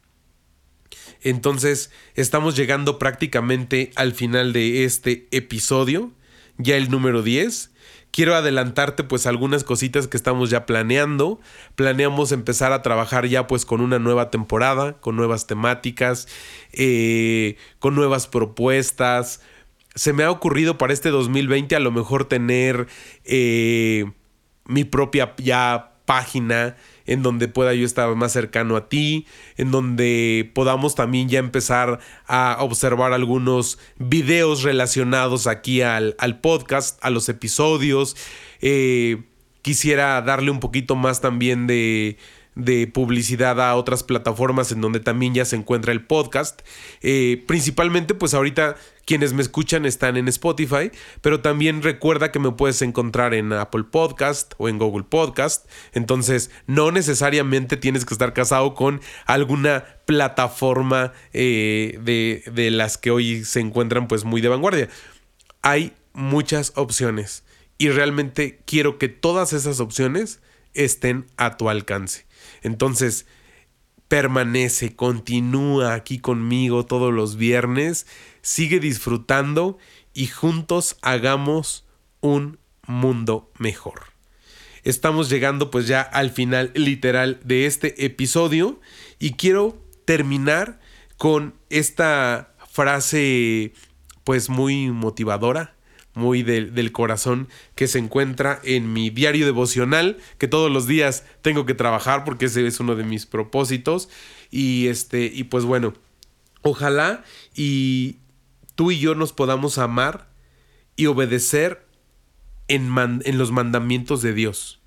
Entonces, 1.23 1.91
estamos 2.15 2.57
llegando 2.57 2.99
prácticamente 2.99 3.91
al 3.97 4.13
final 4.13 4.53
de 4.53 4.85
este 4.85 5.27
episodio, 5.31 6.13
ya 6.59 6.77
el 6.77 6.91
número 6.91 7.23
10. 7.23 7.71
Quiero 8.11 8.37
adelantarte 8.37 9.03
pues 9.03 9.27
algunas 9.27 9.65
cositas 9.65 10.07
que 10.07 10.17
estamos 10.17 10.49
ya 10.49 10.67
planeando. 10.67 11.41
Planeamos 11.75 12.31
empezar 12.31 12.73
a 12.73 12.81
trabajar 12.81 13.27
ya 13.27 13.49
pues 13.49 13.65
con 13.65 13.81
una 13.81 13.99
nueva 13.99 14.31
temporada, 14.31 15.01
con 15.01 15.17
nuevas 15.17 15.49
temáticas, 15.49 16.29
eh, 16.73 17.57
con 17.81 17.97
nuevas 17.97 18.29
propuestas, 18.29 19.41
se 19.95 20.13
me 20.13 20.25
ha 20.25 20.31
ocurrido 20.31 20.79
para 20.79 20.93
este 20.93 21.11
2020 21.11 21.77
a 21.77 21.81
lo 21.81 21.91
mejor 21.93 22.25
tener 22.27 22.87
eh, 23.25 24.11
mi 24.67 24.85
propia 24.85 25.35
ya 25.39 25.93
página 26.05 26.77
en 27.07 27.23
donde 27.23 27.49
pueda 27.49 27.75
yo 27.75 27.85
estar 27.85 28.15
más 28.15 28.33
cercano 28.33 28.77
a 28.77 28.89
ti, 28.89 29.27
en 29.57 29.71
donde 29.71 30.51
podamos 30.55 30.95
también 30.95 31.29
ya 31.29 31.39
empezar 31.39 31.99
a 32.27 32.59
observar 32.61 33.13
algunos 33.13 33.79
videos 33.99 34.63
relacionados 34.63 35.47
aquí 35.47 35.83
al, 35.83 36.15
al 36.19 36.41
podcast, 36.41 36.99
a 37.05 37.11
los 37.11 37.29
episodios. 37.29 38.17
Eh, 38.61 39.23
quisiera 39.63 40.21
darle 40.23 40.51
un 40.51 40.61
poquito 40.61 40.97
más 40.97 41.21
también 41.21 41.67
de, 41.67 42.17
de 42.55 42.87
publicidad 42.87 43.61
a 43.61 43.75
otras 43.75 44.03
plataformas 44.03 44.73
en 44.73 44.81
donde 44.81 45.01
también 45.01 45.35
ya 45.35 45.45
se 45.45 45.57
encuentra 45.57 45.93
el 45.93 46.05
podcast. 46.05 46.63
Eh, 47.03 47.43
principalmente, 47.47 48.15
pues 48.15 48.35
ahorita 48.35 48.77
quienes 49.05 49.33
me 49.33 49.43
escuchan 49.43 49.85
están 49.85 50.17
en 50.17 50.29
Spotify, 50.29 50.91
pero 51.21 51.41
también 51.41 51.83
recuerda 51.83 52.33
que 52.33 52.39
me 52.39 52.53
puedes 52.53 52.81
encontrar 52.83 53.35
en 53.35 53.53
Apple 53.53 53.85
Podcast 53.85 54.55
o 54.59 54.69
en 54.69 54.79
Google 54.79 55.05
Podcast. 55.05 55.69
Entonces, 55.93 56.51
no 56.67 56.91
necesariamente 56.91 57.77
tienes 57.77 58.05
que 58.05 58.15
estar 58.15 58.33
casado 58.33 58.75
con 58.75 59.01
alguna 59.27 59.85
plataforma 60.07 61.13
eh, 61.33 61.99
de, 62.03 62.45
de 62.53 62.71
las 62.71 62.99
que 62.99 63.11
hoy 63.11 63.45
se 63.45 63.61
encuentran 63.61 64.09
pues 64.09 64.25
muy 64.25 64.41
de 64.41 64.49
vanguardia. 64.49 64.89
Hay 65.63 65.93
muchas 66.13 66.73
opciones 66.77 67.45
y 67.79 67.91
realmente 67.91 68.61
quiero 68.65 68.99
que 68.99 69.09
todas 69.09 69.53
esas 69.53 69.81
opciones 69.81 70.41
estén 70.75 71.27
a 71.37 71.57
tu 71.57 71.69
alcance. 71.69 72.27
Entonces, 72.63 73.27
permanece, 74.09 74.95
continúa 74.95 75.95
aquí 75.95 76.19
conmigo 76.19 76.87
todos 76.87 77.13
los 77.13 77.37
viernes, 77.37 78.07
sigue 78.43 78.81
disfrutando 78.81 79.79
y 80.13 80.27
juntos 80.27 80.97
hagamos 81.03 81.87
un 82.21 82.59
mundo 82.87 83.51
mejor. 83.59 84.03
Estamos 84.83 85.31
llegando 85.31 85.71
pues 85.71 85.87
ya 85.87 86.03
al 86.03 86.31
final 86.31 86.71
literal 86.75 87.41
de 87.43 87.67
este 87.67 88.05
episodio 88.05 88.81
y 89.19 89.33
quiero 89.33 89.83
terminar 90.05 90.79
con 91.17 91.55
esta 91.71 92.55
frase 92.71 93.73
pues 94.25 94.51
muy 94.51 94.91
motivadora 94.91 95.75
muy 96.15 96.43
del 96.45 96.93
corazón 96.93 97.49
que 97.75 97.89
se 97.89 97.99
encuentra 97.99 98.61
en 98.63 98.93
mi 98.93 99.11
diario 99.11 99.47
devocional, 99.47 100.19
que 100.39 100.49
todos 100.49 100.71
los 100.71 100.87
días 100.87 101.25
tengo 101.43 101.67
que 101.67 101.75
trabajar 101.75 102.25
porque 102.25 102.47
ese 102.47 102.67
es 102.67 102.81
uno 102.81 102.95
de 102.95 103.05
mis 103.05 103.27
propósitos. 103.27 104.09
Y 104.51 104.87
este, 104.87 105.25
y 105.27 105.45
pues 105.45 105.65
bueno, 105.65 105.95
ojalá 106.63 107.25
y 107.55 108.19
tú 108.77 108.93
y 108.93 108.99
yo 108.99 109.15
nos 109.15 109.33
podamos 109.33 109.79
amar 109.79 110.29
y 110.97 111.07
obedecer 111.07 111.85
en, 112.69 112.93
en 113.25 113.39
los 113.39 113.51
mandamientos 113.51 114.23
de 114.23 114.33
Dios. 114.33 114.81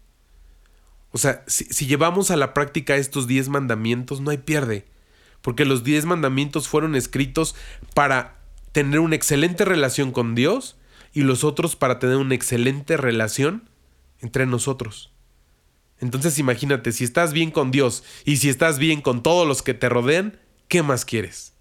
O 1.12 1.18
sea, 1.18 1.44
si, 1.48 1.66
si 1.66 1.88
llevamos 1.88 2.32
a 2.32 2.38
la 2.38 2.54
práctica 2.54 2.96
estos 2.96 3.28
diez 3.28 3.50
mandamientos, 3.50 4.22
no 4.22 4.32
hay 4.32 4.38
pierde. 4.38 4.86
Porque 5.42 5.66
los 5.66 5.84
diez 5.84 6.06
mandamientos 6.06 6.68
fueron 6.68 6.96
escritos 6.96 7.56
para 7.94 8.38
tener 8.72 9.00
una 9.00 9.16
excelente 9.16 9.66
relación 9.66 10.12
con 10.12 10.36
Dios 10.36 10.77
y 11.18 11.22
los 11.24 11.44
otros 11.44 11.76
para 11.76 11.98
tener 11.98 12.18
una 12.18 12.36
excelente 12.36 12.96
relación 12.96 13.68
entre 14.22 14.46
nosotros. 14.46 15.12
Entonces 16.00 16.38
imagínate, 16.38 16.92
si 16.92 17.04
estás 17.04 17.34
bien 17.34 17.50
con 17.50 17.72
Dios 17.72 18.04
y 18.24 18.38
si 18.38 18.50
estás 18.50 18.78
bien 18.78 19.02
con 19.02 19.24
todos 19.24 19.48
los 19.48 19.64
que 19.64 19.74
te 19.74 19.90
rodean, 19.90 20.38
¿qué 20.68 20.84
más 20.84 21.06
quieres? 21.06 21.54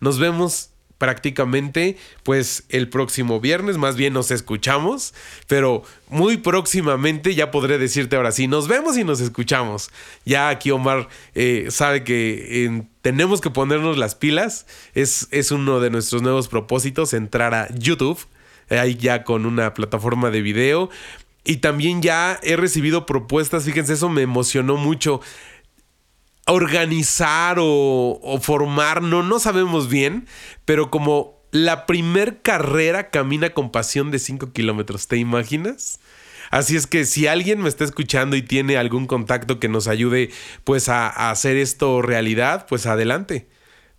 Nos 0.00 0.18
vemos 0.18 0.68
prácticamente 0.98 1.96
pues 2.24 2.64
el 2.68 2.90
próximo 2.90 3.40
viernes, 3.40 3.78
más 3.78 3.96
bien 3.96 4.12
nos 4.12 4.30
escuchamos, 4.30 5.14
pero 5.46 5.82
muy 6.10 6.36
próximamente 6.36 7.34
ya 7.34 7.50
podré 7.50 7.78
decirte 7.78 8.16
ahora 8.16 8.32
sí, 8.32 8.48
nos 8.48 8.68
vemos 8.68 8.98
y 8.98 9.04
nos 9.04 9.22
escuchamos. 9.22 9.90
Ya 10.26 10.50
aquí 10.50 10.70
Omar 10.72 11.08
eh, 11.34 11.68
sabe 11.70 12.04
que 12.04 12.84
tenemos 13.00 13.40
que 13.40 13.48
ponernos 13.48 13.96
las 13.96 14.14
pilas, 14.14 14.66
es, 14.92 15.26
es 15.30 15.52
uno 15.52 15.80
de 15.80 15.88
nuestros 15.88 16.20
nuevos 16.20 16.48
propósitos, 16.48 17.14
entrar 17.14 17.54
a 17.54 17.74
YouTube 17.74 18.26
ahí 18.70 18.94
ya 18.96 19.24
con 19.24 19.46
una 19.46 19.74
plataforma 19.74 20.30
de 20.30 20.42
video. 20.42 20.90
Y 21.44 21.58
también 21.58 22.00
ya 22.00 22.40
he 22.42 22.56
recibido 22.56 23.04
propuestas, 23.04 23.64
fíjense, 23.64 23.94
eso 23.94 24.08
me 24.08 24.22
emocionó 24.22 24.76
mucho. 24.76 25.20
Organizar 26.46 27.56
o, 27.60 28.38
formar, 28.40 29.02
no, 29.02 29.22
no 29.22 29.38
sabemos 29.38 29.88
bien, 29.88 30.26
pero 30.64 30.90
como 30.90 31.40
la 31.50 31.86
primer 31.86 32.42
carrera 32.42 33.10
camina 33.10 33.50
con 33.50 33.70
pasión 33.70 34.10
de 34.10 34.18
5 34.18 34.52
kilómetros, 34.52 35.06
¿te 35.06 35.16
imaginas? 35.16 36.00
Así 36.50 36.76
es 36.76 36.86
que 36.86 37.04
si 37.04 37.26
alguien 37.26 37.60
me 37.62 37.68
está 37.68 37.84
escuchando 37.84 38.36
y 38.36 38.42
tiene 38.42 38.76
algún 38.76 39.06
contacto 39.06 39.58
que 39.58 39.68
nos 39.68 39.88
ayude 39.88 40.30
pues 40.64 40.88
a, 40.88 41.08
a 41.08 41.30
hacer 41.30 41.56
esto 41.56 42.02
realidad, 42.02 42.66
pues 42.68 42.86
adelante. 42.86 43.46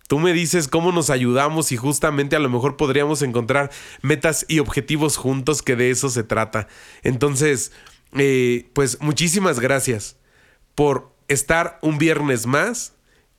Tú 0.06 0.18
me 0.18 0.32
dices 0.32 0.68
cómo 0.68 0.92
nos 0.92 1.10
ayudamos 1.10 1.72
y 1.72 1.76
justamente 1.76 2.36
a 2.36 2.38
lo 2.38 2.48
mejor 2.48 2.76
podríamos 2.76 3.22
encontrar 3.22 3.70
metas 4.02 4.44
y 4.48 4.60
objetivos 4.60 5.16
juntos, 5.16 5.62
que 5.62 5.76
de 5.76 5.90
eso 5.90 6.08
se 6.10 6.22
trata. 6.22 6.68
Entonces, 7.02 7.72
eh, 8.16 8.68
pues 8.72 9.00
muchísimas 9.00 9.58
gracias 9.58 10.16
por 10.74 11.12
estar 11.28 11.78
un 11.82 11.98
viernes 11.98 12.46
más 12.46 12.94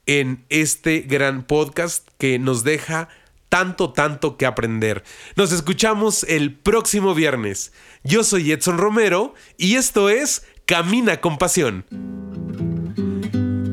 en 0.06 0.44
este 0.48 1.00
gran 1.00 1.44
podcast 1.46 2.08
que 2.18 2.38
nos 2.38 2.64
deja 2.64 3.08
tanto, 3.48 3.92
tanto 3.92 4.36
que 4.36 4.46
aprender. 4.46 5.04
Nos 5.36 5.52
escuchamos 5.52 6.24
el 6.24 6.54
próximo 6.54 7.14
viernes. 7.14 7.72
Yo 8.04 8.24
soy 8.24 8.52
Edson 8.52 8.78
Romero 8.78 9.34
y 9.56 9.76
esto 9.76 10.10
es 10.10 10.44
Camina 10.66 11.20
con 11.20 11.38
Pasión 11.38 12.27